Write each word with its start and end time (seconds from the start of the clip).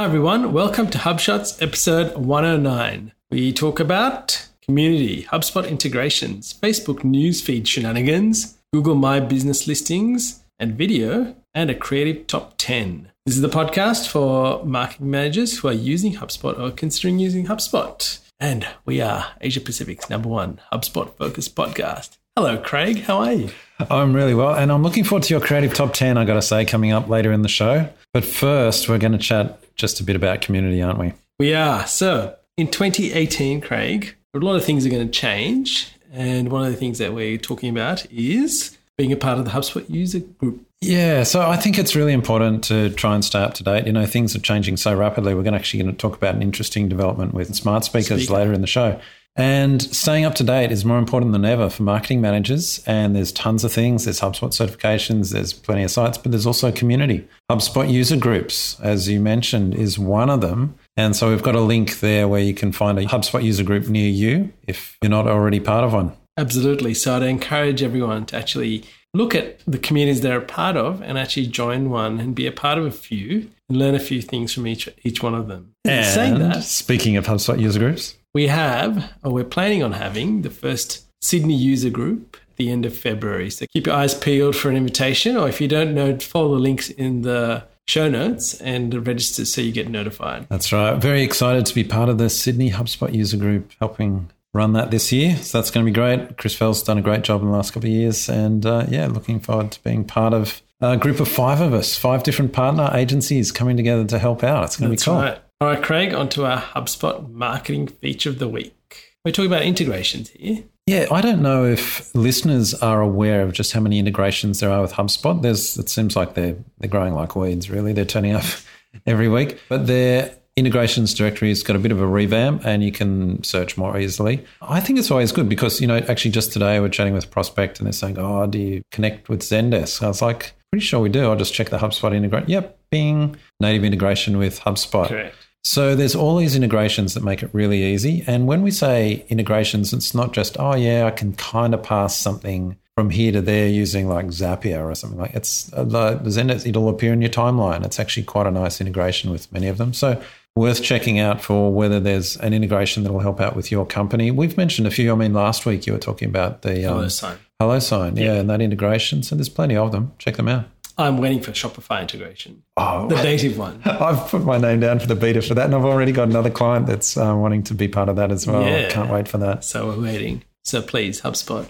Hi, 0.00 0.04
everyone. 0.04 0.52
Welcome 0.52 0.90
to 0.90 0.98
HubShots 0.98 1.60
episode 1.60 2.16
109. 2.16 3.10
We 3.32 3.52
talk 3.52 3.80
about 3.80 4.46
community, 4.62 5.24
HubSpot 5.24 5.68
integrations, 5.68 6.54
Facebook 6.54 7.00
newsfeed 7.00 7.66
shenanigans, 7.66 8.58
Google 8.72 8.94
My 8.94 9.18
Business 9.18 9.66
listings, 9.66 10.44
and 10.60 10.78
video, 10.78 11.34
and 11.52 11.68
a 11.68 11.74
creative 11.74 12.28
top 12.28 12.54
10. 12.58 13.10
This 13.26 13.34
is 13.34 13.42
the 13.42 13.48
podcast 13.48 14.06
for 14.06 14.64
marketing 14.64 15.10
managers 15.10 15.58
who 15.58 15.66
are 15.66 15.72
using 15.72 16.14
HubSpot 16.14 16.56
or 16.56 16.70
considering 16.70 17.18
using 17.18 17.46
HubSpot. 17.46 18.20
And 18.38 18.68
we 18.84 19.00
are 19.00 19.32
Asia 19.40 19.60
Pacific's 19.60 20.08
number 20.08 20.28
one 20.28 20.60
HubSpot 20.72 21.12
focused 21.16 21.56
podcast. 21.56 22.18
Hello, 22.36 22.56
Craig. 22.56 23.00
How 23.00 23.18
are 23.18 23.32
you? 23.32 23.50
I'm 23.90 24.12
really 24.12 24.34
well, 24.34 24.54
and 24.54 24.72
I'm 24.72 24.82
looking 24.82 25.04
forward 25.04 25.22
to 25.24 25.34
your 25.34 25.40
creative 25.40 25.72
top 25.72 25.92
10, 25.92 26.18
I 26.18 26.24
got 26.24 26.34
to 26.34 26.42
say, 26.42 26.64
coming 26.64 26.92
up 26.92 27.08
later 27.08 27.32
in 27.32 27.42
the 27.42 27.48
show. 27.48 27.88
But 28.12 28.24
first, 28.24 28.88
we're 28.88 28.98
going 28.98 29.12
to 29.12 29.18
chat 29.18 29.60
just 29.76 30.00
a 30.00 30.04
bit 30.04 30.16
about 30.16 30.40
community, 30.40 30.82
aren't 30.82 30.98
we? 30.98 31.12
We 31.38 31.54
are. 31.54 31.86
So, 31.86 32.36
in 32.56 32.68
2018, 32.68 33.60
Craig, 33.60 34.16
a 34.34 34.38
lot 34.38 34.56
of 34.56 34.64
things 34.64 34.84
are 34.84 34.90
going 34.90 35.06
to 35.06 35.12
change. 35.12 35.92
And 36.12 36.50
one 36.50 36.64
of 36.64 36.70
the 36.72 36.76
things 36.76 36.98
that 36.98 37.12
we're 37.12 37.38
talking 37.38 37.70
about 37.70 38.10
is 38.10 38.76
being 38.96 39.12
a 39.12 39.16
part 39.16 39.38
of 39.38 39.44
the 39.44 39.52
HubSpot 39.52 39.88
user 39.88 40.20
group. 40.20 40.64
Yeah, 40.80 41.24
so 41.24 41.40
I 41.40 41.56
think 41.56 41.78
it's 41.78 41.96
really 41.96 42.12
important 42.12 42.64
to 42.64 42.90
try 42.90 43.14
and 43.14 43.24
stay 43.24 43.40
up 43.40 43.54
to 43.54 43.64
date. 43.64 43.86
You 43.86 43.92
know, 43.92 44.06
things 44.06 44.34
are 44.36 44.40
changing 44.40 44.76
so 44.76 44.94
rapidly. 44.96 45.34
We're 45.34 45.42
going 45.42 45.52
to 45.52 45.58
actually 45.58 45.82
going 45.82 45.94
to 45.94 45.98
talk 45.98 46.16
about 46.16 46.34
an 46.34 46.42
interesting 46.42 46.88
development 46.88 47.34
with 47.34 47.54
smart 47.54 47.84
speakers 47.84 48.24
Speaker. 48.24 48.34
later 48.34 48.52
in 48.52 48.60
the 48.60 48.68
show. 48.68 49.00
And 49.38 49.80
staying 49.80 50.24
up 50.24 50.34
to 50.34 50.44
date 50.44 50.72
is 50.72 50.84
more 50.84 50.98
important 50.98 51.30
than 51.30 51.44
ever 51.44 51.70
for 51.70 51.84
marketing 51.84 52.20
managers. 52.20 52.82
And 52.86 53.14
there's 53.14 53.30
tons 53.30 53.62
of 53.62 53.72
things. 53.72 54.04
There's 54.04 54.20
HubSpot 54.20 54.50
certifications, 54.50 55.32
there's 55.32 55.52
plenty 55.52 55.84
of 55.84 55.92
sites, 55.92 56.18
but 56.18 56.32
there's 56.32 56.46
also 56.46 56.72
community. 56.72 57.26
HubSpot 57.50 57.90
user 57.90 58.16
groups, 58.16 58.78
as 58.80 59.08
you 59.08 59.20
mentioned, 59.20 59.76
is 59.76 59.98
one 59.98 60.28
of 60.28 60.40
them. 60.40 60.74
And 60.96 61.14
so 61.14 61.30
we've 61.30 61.42
got 61.42 61.54
a 61.54 61.60
link 61.60 62.00
there 62.00 62.26
where 62.26 62.42
you 62.42 62.52
can 62.52 62.72
find 62.72 62.98
a 62.98 63.04
HubSpot 63.04 63.42
user 63.42 63.62
group 63.62 63.86
near 63.86 64.10
you 64.10 64.52
if 64.66 64.98
you're 65.00 65.10
not 65.10 65.28
already 65.28 65.60
part 65.60 65.84
of 65.84 65.92
one. 65.92 66.12
Absolutely. 66.36 66.94
So 66.94 67.16
I'd 67.16 67.22
encourage 67.22 67.82
everyone 67.82 68.26
to 68.26 68.36
actually 68.36 68.84
look 69.14 69.34
at 69.34 69.60
the 69.66 69.78
communities 69.78 70.20
they're 70.20 70.38
a 70.38 70.44
part 70.44 70.76
of 70.76 71.00
and 71.00 71.16
actually 71.16 71.46
join 71.46 71.90
one 71.90 72.20
and 72.20 72.34
be 72.34 72.46
a 72.46 72.52
part 72.52 72.78
of 72.78 72.84
a 72.84 72.90
few 72.90 73.50
and 73.68 73.78
learn 73.78 73.94
a 73.94 74.00
few 74.00 74.20
things 74.20 74.52
from 74.52 74.66
each 74.66 74.88
each 75.04 75.22
one 75.22 75.34
of 75.34 75.48
them. 75.48 75.74
And 75.84 76.04
saying 76.04 76.38
that, 76.40 76.64
speaking 76.64 77.16
of 77.16 77.26
HubSpot 77.26 77.58
user 77.58 77.78
groups, 77.78 78.17
we 78.34 78.48
have, 78.48 79.12
or 79.22 79.32
we're 79.32 79.44
planning 79.44 79.82
on 79.82 79.92
having, 79.92 80.42
the 80.42 80.50
first 80.50 81.06
Sydney 81.20 81.54
user 81.54 81.90
group 81.90 82.36
at 82.50 82.56
the 82.56 82.70
end 82.70 82.86
of 82.86 82.96
February. 82.96 83.50
So 83.50 83.66
keep 83.72 83.86
your 83.86 83.96
eyes 83.96 84.14
peeled 84.14 84.56
for 84.56 84.70
an 84.70 84.76
invitation, 84.76 85.36
or 85.36 85.48
if 85.48 85.60
you 85.60 85.68
don't 85.68 85.94
know, 85.94 86.18
follow 86.18 86.54
the 86.54 86.60
links 86.60 86.90
in 86.90 87.22
the 87.22 87.64
show 87.86 88.08
notes 88.08 88.60
and 88.60 89.06
register 89.06 89.44
so 89.44 89.60
you 89.60 89.72
get 89.72 89.88
notified. 89.88 90.46
That's 90.50 90.72
right. 90.72 90.96
Very 91.00 91.22
excited 91.22 91.64
to 91.66 91.74
be 91.74 91.84
part 91.84 92.08
of 92.08 92.18
the 92.18 92.28
Sydney 92.28 92.70
HubSpot 92.70 93.12
user 93.12 93.38
group, 93.38 93.72
helping 93.80 94.30
run 94.54 94.74
that 94.74 94.90
this 94.90 95.10
year. 95.10 95.36
So 95.36 95.58
that's 95.58 95.70
going 95.70 95.84
to 95.84 95.90
be 95.90 95.94
great. 95.94 96.36
Chris 96.36 96.54
Fell's 96.54 96.82
done 96.82 96.98
a 96.98 97.02
great 97.02 97.22
job 97.22 97.40
in 97.40 97.48
the 97.48 97.52
last 97.52 97.72
couple 97.72 97.88
of 97.88 97.94
years. 97.94 98.28
And 98.28 98.64
uh, 98.64 98.86
yeah, 98.88 99.06
looking 99.06 99.40
forward 99.40 99.72
to 99.72 99.82
being 99.82 100.04
part 100.04 100.34
of 100.34 100.60
a 100.80 100.96
group 100.96 101.20
of 101.20 101.28
five 101.28 101.60
of 101.60 101.72
us, 101.74 101.96
five 101.96 102.22
different 102.22 102.52
partner 102.52 102.90
agencies 102.92 103.50
coming 103.50 103.76
together 103.76 104.04
to 104.04 104.18
help 104.18 104.44
out. 104.44 104.64
It's 104.64 104.76
going 104.76 104.90
to 104.90 104.96
be 104.96 105.02
cool. 105.02 105.14
Right. 105.14 105.38
All 105.60 105.66
right, 105.66 105.82
Craig, 105.82 106.14
on 106.14 106.28
to 106.30 106.46
our 106.46 106.60
HubSpot 106.60 107.28
marketing 107.32 107.88
feature 107.88 108.30
of 108.30 108.38
the 108.38 108.48
week. 108.48 109.16
We're 109.24 109.32
talking 109.32 109.50
about 109.50 109.62
integrations 109.62 110.28
here. 110.30 110.62
Yeah, 110.86 111.06
I 111.10 111.20
don't 111.20 111.42
know 111.42 111.64
if 111.64 112.14
listeners 112.14 112.74
are 112.74 113.00
aware 113.00 113.42
of 113.42 113.54
just 113.54 113.72
how 113.72 113.80
many 113.80 113.98
integrations 113.98 114.60
there 114.60 114.70
are 114.70 114.80
with 114.80 114.92
HubSpot. 114.92 115.42
There's, 115.42 115.76
it 115.76 115.88
seems 115.88 116.14
like 116.14 116.34
they're 116.34 116.54
they're 116.78 116.88
growing 116.88 117.14
like 117.14 117.34
weeds. 117.34 117.70
Really, 117.70 117.92
they're 117.92 118.04
turning 118.04 118.36
up 118.36 118.44
every 119.06 119.28
week. 119.28 119.60
But 119.68 119.88
their 119.88 120.32
integrations 120.56 121.12
directory 121.12 121.48
has 121.48 121.64
got 121.64 121.74
a 121.74 121.80
bit 121.80 121.90
of 121.90 122.00
a 122.00 122.06
revamp, 122.06 122.64
and 122.64 122.84
you 122.84 122.92
can 122.92 123.42
search 123.42 123.76
more 123.76 123.98
easily. 123.98 124.44
I 124.62 124.78
think 124.78 125.00
it's 125.00 125.10
always 125.10 125.32
good 125.32 125.48
because 125.48 125.80
you 125.80 125.88
know, 125.88 125.98
actually, 125.98 126.30
just 126.30 126.52
today 126.52 126.78
we're 126.78 126.88
chatting 126.88 127.14
with 127.14 127.24
a 127.24 127.28
prospect, 127.28 127.80
and 127.80 127.86
they're 127.86 127.92
saying, 127.92 128.16
"Oh, 128.16 128.46
do 128.46 128.58
you 128.60 128.82
connect 128.92 129.28
with 129.28 129.40
Zendesk?" 129.40 130.04
I 130.04 130.06
was 130.06 130.22
like, 130.22 130.54
"Pretty 130.70 130.86
sure 130.86 131.00
we 131.00 131.08
do." 131.08 131.24
I'll 131.24 131.36
just 131.36 131.52
check 131.52 131.70
the 131.70 131.78
HubSpot 131.78 132.14
integration. 132.14 132.48
Yep, 132.48 132.78
Bing, 132.92 133.36
native 133.58 133.82
integration 133.82 134.38
with 134.38 134.60
HubSpot. 134.60 135.08
Correct. 135.08 135.34
So 135.64 135.94
there's 135.94 136.14
all 136.14 136.36
these 136.36 136.56
integrations 136.56 137.14
that 137.14 137.22
make 137.22 137.42
it 137.42 137.50
really 137.52 137.84
easy. 137.84 138.24
And 138.26 138.46
when 138.46 138.62
we 138.62 138.70
say 138.70 139.26
integrations, 139.28 139.92
it's 139.92 140.14
not 140.14 140.32
just, 140.32 140.56
oh 140.58 140.74
yeah, 140.74 141.04
I 141.06 141.10
can 141.10 141.34
kind 141.34 141.74
of 141.74 141.82
pass 141.82 142.16
something 142.16 142.76
from 142.94 143.10
here 143.10 143.30
to 143.32 143.40
there 143.40 143.68
using 143.68 144.08
like 144.08 144.26
Zapier 144.26 144.84
or 144.84 144.94
something 144.94 145.20
like 145.20 145.32
it's 145.34 145.72
uh, 145.72 145.84
the 145.84 146.16
Zendesk, 146.24 146.66
it'll 146.66 146.88
appear 146.88 147.12
in 147.12 147.22
your 147.22 147.30
timeline. 147.30 147.84
It's 147.84 148.00
actually 148.00 148.24
quite 148.24 148.46
a 148.46 148.50
nice 148.50 148.80
integration 148.80 149.30
with 149.30 149.52
many 149.52 149.68
of 149.68 149.78
them. 149.78 149.92
So 149.92 150.20
worth 150.56 150.82
checking 150.82 151.18
out 151.18 151.40
for 151.40 151.72
whether 151.72 152.00
there's 152.00 152.36
an 152.38 152.52
integration 152.52 153.04
that 153.04 153.12
will 153.12 153.20
help 153.20 153.40
out 153.40 153.54
with 153.54 153.70
your 153.70 153.86
company. 153.86 154.30
We've 154.30 154.56
mentioned 154.56 154.88
a 154.88 154.90
few. 154.90 155.12
I 155.12 155.14
mean, 155.14 155.32
last 155.32 155.64
week 155.64 155.86
you 155.86 155.92
were 155.92 155.98
talking 155.98 156.28
about 156.28 156.62
the 156.62 156.84
um, 156.86 156.98
HelloSign. 157.04 157.38
HelloSign, 157.62 158.18
yeah, 158.18 158.24
yeah, 158.24 158.32
and 158.40 158.50
that 158.50 158.60
integration. 158.60 159.22
So 159.22 159.36
there's 159.36 159.48
plenty 159.48 159.76
of 159.76 159.92
them. 159.92 160.12
Check 160.18 160.36
them 160.36 160.48
out. 160.48 160.64
I'm 160.98 161.18
waiting 161.18 161.40
for 161.40 161.52
Shopify 161.52 162.00
integration. 162.00 162.64
Oh, 162.76 163.06
the 163.08 163.22
native 163.22 163.56
one. 163.56 163.80
I've 163.84 164.28
put 164.28 164.44
my 164.44 164.58
name 164.58 164.80
down 164.80 164.98
for 164.98 165.06
the 165.06 165.14
beta 165.14 165.40
for 165.40 165.54
that, 165.54 165.66
and 165.66 165.74
I've 165.74 165.84
already 165.84 166.10
got 166.10 166.28
another 166.28 166.50
client 166.50 166.88
that's 166.88 167.16
uh, 167.16 167.34
wanting 167.36 167.62
to 167.64 167.74
be 167.74 167.86
part 167.86 168.08
of 168.08 168.16
that 168.16 168.32
as 168.32 168.46
well. 168.46 168.62
Yeah. 168.62 168.88
Can't 168.90 169.10
wait 169.10 169.28
for 169.28 169.38
that. 169.38 169.64
So 169.64 169.86
we're 169.86 170.02
waiting. 170.02 170.42
So 170.64 170.82
please, 170.82 171.20
HubSpot, 171.20 171.68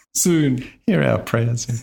soon. 0.14 0.66
Hear 0.86 1.02
our 1.02 1.18
prayers. 1.18 1.68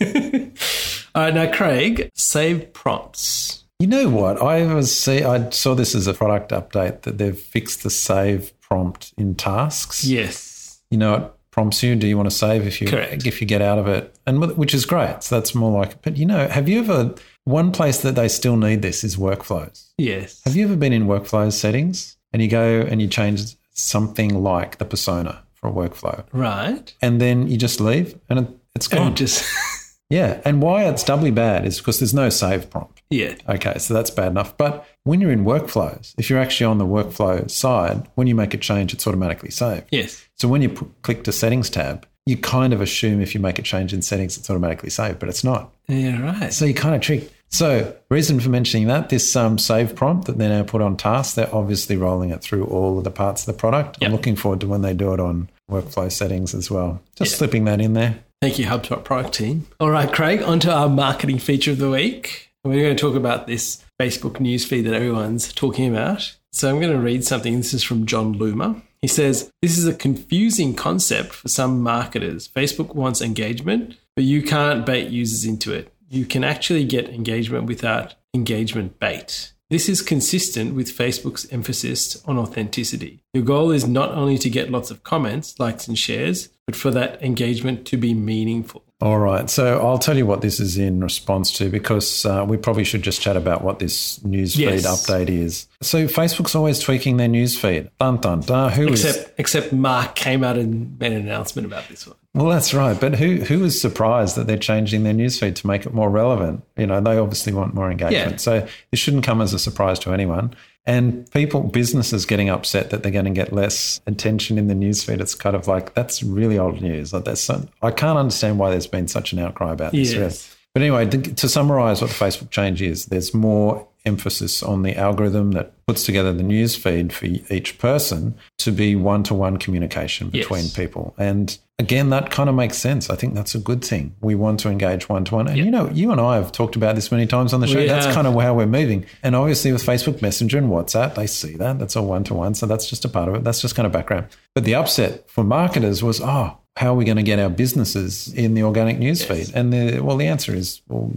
All 1.14 1.22
right, 1.22 1.34
now 1.34 1.52
Craig, 1.52 2.10
save 2.14 2.72
prompts. 2.72 3.64
You 3.78 3.86
know 3.88 4.08
what? 4.08 4.40
I 4.40 4.72
was 4.72 4.96
see. 4.96 5.22
I 5.22 5.50
saw 5.50 5.74
this 5.74 5.94
as 5.94 6.06
a 6.06 6.14
product 6.14 6.50
update 6.50 7.02
that 7.02 7.18
they've 7.18 7.38
fixed 7.38 7.82
the 7.82 7.90
save 7.90 8.58
prompt 8.60 9.12
in 9.18 9.34
tasks. 9.34 10.04
Yes. 10.04 10.82
You 10.90 10.96
know, 10.96 11.14
it 11.14 11.32
prompts 11.56 11.82
you. 11.82 11.96
Do 11.96 12.06
you 12.06 12.16
want 12.16 12.28
to 12.30 12.36
save 12.36 12.66
if 12.66 12.80
you 12.80 12.86
Correct. 12.86 13.26
if 13.26 13.40
you 13.40 13.46
get 13.46 13.62
out 13.62 13.78
of 13.78 13.88
it? 13.88 14.14
And 14.26 14.40
which 14.56 14.74
is 14.74 14.84
great. 14.84 15.22
So 15.22 15.36
that's 15.36 15.54
more 15.54 15.72
like. 15.76 16.02
But 16.02 16.16
you 16.16 16.26
know, 16.26 16.46
have 16.48 16.68
you 16.68 16.78
ever? 16.78 17.14
One 17.44 17.72
place 17.72 18.02
that 18.02 18.16
they 18.16 18.28
still 18.28 18.56
need 18.56 18.82
this 18.82 19.04
is 19.04 19.16
workflows. 19.16 19.90
Yes. 19.98 20.42
Have 20.44 20.56
you 20.56 20.64
ever 20.64 20.76
been 20.76 20.92
in 20.92 21.06
workflows 21.06 21.52
settings 21.52 22.16
and 22.32 22.42
you 22.42 22.48
go 22.48 22.80
and 22.80 23.00
you 23.00 23.06
change 23.08 23.56
something 23.70 24.42
like 24.42 24.78
the 24.78 24.84
persona 24.84 25.42
for 25.54 25.68
a 25.68 25.72
workflow, 25.72 26.24
right? 26.32 26.92
And 27.00 27.20
then 27.20 27.46
you 27.48 27.56
just 27.56 27.80
leave 27.80 28.18
and 28.28 28.40
it, 28.40 28.48
it's 28.74 28.88
gone. 28.88 29.08
And 29.08 29.16
just. 29.16 29.44
Yeah. 30.10 30.40
And 30.44 30.62
why 30.62 30.84
it's 30.84 31.04
doubly 31.04 31.30
bad 31.30 31.66
is 31.66 31.78
because 31.78 31.98
there's 31.98 32.14
no 32.14 32.28
save 32.28 32.70
prompt. 32.70 33.02
Yeah. 33.10 33.34
Okay. 33.48 33.78
So 33.78 33.94
that's 33.94 34.10
bad 34.10 34.28
enough. 34.28 34.56
But 34.56 34.86
when 35.04 35.20
you're 35.20 35.30
in 35.30 35.44
workflows, 35.44 36.14
if 36.18 36.30
you're 36.30 36.38
actually 36.38 36.66
on 36.66 36.78
the 36.78 36.86
workflow 36.86 37.50
side, 37.50 38.06
when 38.14 38.26
you 38.26 38.34
make 38.34 38.54
a 38.54 38.58
change, 38.58 38.92
it's 38.92 39.06
automatically 39.06 39.50
saved. 39.50 39.86
Yes. 39.90 40.24
So 40.36 40.48
when 40.48 40.62
you 40.62 40.68
put, 40.70 41.02
click 41.02 41.24
the 41.24 41.32
settings 41.32 41.70
tab, 41.70 42.06
you 42.26 42.36
kind 42.36 42.72
of 42.72 42.80
assume 42.80 43.20
if 43.20 43.34
you 43.34 43.40
make 43.40 43.58
a 43.58 43.62
change 43.62 43.92
in 43.92 44.02
settings, 44.02 44.36
it's 44.36 44.50
automatically 44.50 44.90
saved, 44.90 45.20
but 45.20 45.28
it's 45.28 45.44
not. 45.44 45.72
Yeah, 45.86 46.20
right. 46.20 46.52
So 46.52 46.64
you 46.64 46.74
kind 46.74 46.94
of 46.94 47.00
trick. 47.00 47.32
So 47.48 47.96
reason 48.10 48.40
for 48.40 48.48
mentioning 48.48 48.88
that, 48.88 49.08
this 49.08 49.36
um, 49.36 49.58
save 49.58 49.94
prompt 49.94 50.26
that 50.26 50.36
they 50.36 50.48
now 50.48 50.64
put 50.64 50.82
on 50.82 50.96
tasks, 50.96 51.34
they're 51.36 51.54
obviously 51.54 51.96
rolling 51.96 52.30
it 52.30 52.42
through 52.42 52.64
all 52.66 52.98
of 52.98 53.04
the 53.04 53.12
parts 53.12 53.42
of 53.42 53.54
the 53.54 53.58
product. 53.58 53.98
Yep. 54.00 54.08
I'm 54.08 54.12
looking 54.12 54.34
forward 54.34 54.60
to 54.60 54.66
when 54.66 54.82
they 54.82 54.92
do 54.92 55.14
it 55.14 55.20
on 55.20 55.48
workflow 55.70 56.10
settings 56.10 56.54
as 56.54 56.68
well. 56.68 57.00
Just 57.14 57.32
yep. 57.32 57.38
slipping 57.38 57.64
that 57.66 57.80
in 57.80 57.92
there. 57.92 58.18
Thank 58.42 58.58
you, 58.58 58.66
HubSpot 58.66 59.02
product 59.02 59.34
team. 59.34 59.66
All 59.80 59.90
right, 59.90 60.12
Craig, 60.12 60.42
on 60.42 60.60
to 60.60 60.72
our 60.72 60.88
marketing 60.88 61.38
feature 61.38 61.70
of 61.70 61.78
the 61.78 61.90
week. 61.90 62.50
We're 62.64 62.82
going 62.82 62.96
to 62.96 63.00
talk 63.00 63.14
about 63.14 63.46
this 63.46 63.82
Facebook 64.00 64.34
newsfeed 64.34 64.84
that 64.84 64.94
everyone's 64.94 65.52
talking 65.52 65.88
about. 65.88 66.36
So 66.52 66.68
I'm 66.68 66.80
going 66.80 66.92
to 66.92 66.98
read 66.98 67.24
something. 67.24 67.56
This 67.56 67.72
is 67.72 67.82
from 67.82 68.06
Jon 68.06 68.34
Loomer. 68.34 68.82
He 69.00 69.08
says, 69.08 69.50
This 69.62 69.78
is 69.78 69.86
a 69.86 69.94
confusing 69.94 70.74
concept 70.74 71.32
for 71.32 71.48
some 71.48 71.80
marketers. 71.82 72.48
Facebook 72.48 72.94
wants 72.94 73.22
engagement, 73.22 73.96
but 74.14 74.24
you 74.24 74.42
can't 74.42 74.84
bait 74.84 75.08
users 75.08 75.44
into 75.44 75.72
it. 75.72 75.92
You 76.08 76.26
can 76.26 76.44
actually 76.44 76.84
get 76.84 77.08
engagement 77.08 77.66
without 77.66 78.16
engagement 78.34 78.98
bait. 78.98 79.52
This 79.70 79.88
is 79.88 80.02
consistent 80.02 80.74
with 80.74 80.96
Facebook's 80.96 81.50
emphasis 81.52 82.22
on 82.26 82.38
authenticity. 82.38 83.20
Your 83.34 83.44
goal 83.44 83.70
is 83.72 83.88
not 83.88 84.10
only 84.10 84.38
to 84.38 84.50
get 84.50 84.70
lots 84.70 84.90
of 84.90 85.02
comments, 85.02 85.58
likes, 85.58 85.88
and 85.88 85.98
shares, 85.98 86.50
but 86.66 86.76
for 86.76 86.90
that 86.90 87.22
engagement 87.22 87.86
to 87.86 87.96
be 87.96 88.12
meaningful. 88.12 88.82
All 89.00 89.18
right. 89.18 89.48
So 89.50 89.78
I'll 89.80 89.98
tell 89.98 90.16
you 90.16 90.24
what 90.24 90.40
this 90.40 90.58
is 90.58 90.78
in 90.78 91.02
response 91.02 91.52
to 91.58 91.68
because 91.68 92.24
uh, 92.24 92.46
we 92.48 92.56
probably 92.56 92.84
should 92.84 93.02
just 93.02 93.20
chat 93.20 93.36
about 93.36 93.62
what 93.62 93.78
this 93.78 94.18
newsfeed 94.20 94.82
yes. 94.82 94.84
update 94.86 95.28
is. 95.28 95.68
So 95.82 96.06
Facebook's 96.06 96.54
always 96.54 96.78
tweaking 96.80 97.18
their 97.18 97.28
newsfeed. 97.28 97.90
Dun 98.00 98.16
dun 98.18 98.40
dun. 98.40 98.72
Who 98.72 98.88
except, 98.88 99.18
is... 99.18 99.32
except 99.36 99.72
Mark 99.72 100.14
came 100.14 100.42
out 100.42 100.56
and 100.56 100.98
made 100.98 101.12
an 101.12 101.20
announcement 101.20 101.66
about 101.66 101.88
this 101.88 102.06
one. 102.06 102.16
Well, 102.36 102.50
that's 102.50 102.74
right. 102.74 103.00
But 103.00 103.14
who 103.14 103.36
who 103.36 103.64
is 103.64 103.80
surprised 103.80 104.36
that 104.36 104.46
they're 104.46 104.58
changing 104.58 105.04
their 105.04 105.14
newsfeed 105.14 105.54
to 105.54 105.66
make 105.66 105.86
it 105.86 105.94
more 105.94 106.10
relevant? 106.10 106.62
You 106.76 106.86
know, 106.86 107.00
they 107.00 107.16
obviously 107.16 107.54
want 107.54 107.72
more 107.72 107.90
engagement. 107.90 108.32
Yeah. 108.32 108.36
So 108.36 108.68
this 108.90 109.00
shouldn't 109.00 109.24
come 109.24 109.40
as 109.40 109.54
a 109.54 109.58
surprise 109.58 109.98
to 110.00 110.12
anyone. 110.12 110.54
And 110.84 111.28
people, 111.30 111.62
businesses 111.62 112.26
getting 112.26 112.50
upset 112.50 112.90
that 112.90 113.02
they're 113.02 113.10
going 113.10 113.24
to 113.24 113.30
get 113.30 113.54
less 113.54 114.02
attention 114.06 114.58
in 114.58 114.68
the 114.68 114.74
newsfeed. 114.74 115.20
It's 115.22 115.34
kind 115.34 115.56
of 115.56 115.66
like 115.66 115.94
that's 115.94 116.22
really 116.22 116.58
old 116.58 116.82
news. 116.82 117.14
Like 117.14 117.24
that's 117.24 117.48
I 117.48 117.90
can't 117.90 118.18
understand 118.18 118.58
why 118.58 118.68
there's 118.68 118.86
been 118.86 119.08
such 119.08 119.32
an 119.32 119.38
outcry 119.38 119.72
about 119.72 119.92
this. 119.92 120.12
Yes. 120.12 120.54
But 120.74 120.82
anyway, 120.82 121.06
to, 121.06 121.18
to 121.36 121.48
summarize 121.48 122.02
what 122.02 122.10
the 122.10 122.16
Facebook 122.16 122.50
change 122.50 122.82
is, 122.82 123.06
there's 123.06 123.32
more 123.32 123.88
emphasis 124.06 124.62
on 124.62 124.82
the 124.82 124.96
algorithm 124.96 125.52
that 125.52 125.72
puts 125.86 126.04
together 126.04 126.32
the 126.32 126.42
news 126.42 126.74
feed 126.76 127.12
for 127.12 127.26
each 127.26 127.78
person 127.78 128.34
to 128.58 128.72
be 128.72 128.96
one 128.96 129.22
to 129.24 129.34
one 129.34 129.56
communication 129.58 130.30
between 130.30 130.62
Yes. 130.64 130.74
people. 130.74 131.14
And 131.18 131.56
again, 131.78 132.10
that 132.10 132.30
kind 132.30 132.48
of 132.48 132.54
makes 132.54 132.78
sense. 132.78 133.10
I 133.10 133.16
think 133.16 133.34
that's 133.34 133.54
a 133.54 133.58
good 133.58 133.84
thing. 133.84 134.14
We 134.20 134.34
want 134.34 134.60
to 134.60 134.70
engage 134.70 135.08
one 135.08 135.24
to 135.26 135.34
one. 135.34 135.48
And 135.48 135.58
you 135.58 135.70
know, 135.70 135.90
you 135.90 136.10
and 136.12 136.20
I 136.20 136.36
have 136.36 136.52
talked 136.52 136.76
about 136.76 136.94
this 136.94 137.10
many 137.12 137.26
times 137.26 137.52
on 137.52 137.60
the 137.60 137.66
show. 137.66 137.78
We 137.78 137.86
That's 137.86 138.06
have. 138.06 138.14
kind 138.14 138.26
of 138.26 138.34
how 138.40 138.54
we're 138.54 138.66
moving. 138.66 139.04
And 139.22 139.36
obviously, 139.36 139.72
with 139.72 139.84
Facebook 139.84 140.22
Messenger 140.22 140.58
and 140.58 140.68
WhatsApp, 140.70 141.14
they 141.16 141.26
see 141.26 141.54
that. 141.56 141.78
That's 141.78 141.96
all 141.96 142.06
one 142.06 142.24
to 142.24 142.34
one. 142.34 142.54
So 142.54 142.66
that's 142.66 142.88
just 142.88 143.04
a 143.04 143.08
part 143.08 143.28
of 143.28 143.34
it. 143.34 143.44
That's 143.44 143.60
just 143.60 143.74
kind 143.74 143.86
of 143.86 143.92
background. 143.92 144.26
But 144.54 144.64
the 144.64 144.74
upset 144.76 145.28
for 145.30 145.44
marketers 145.44 146.02
was, 146.02 146.20
oh, 146.22 146.56
how 146.76 146.92
are 146.92 146.96
we 146.96 147.04
going 147.04 147.16
to 147.16 147.22
get 147.22 147.38
our 147.38 147.48
businesses 147.50 148.32
in 148.34 148.54
the 148.54 148.62
organic 148.62 148.98
news 148.98 149.24
feed? 149.24 149.50
And 149.54 149.72
the, 149.72 150.00
well, 150.00 150.16
the 150.16 150.26
answer 150.26 150.54
is, 150.54 150.82
well, 150.88 151.10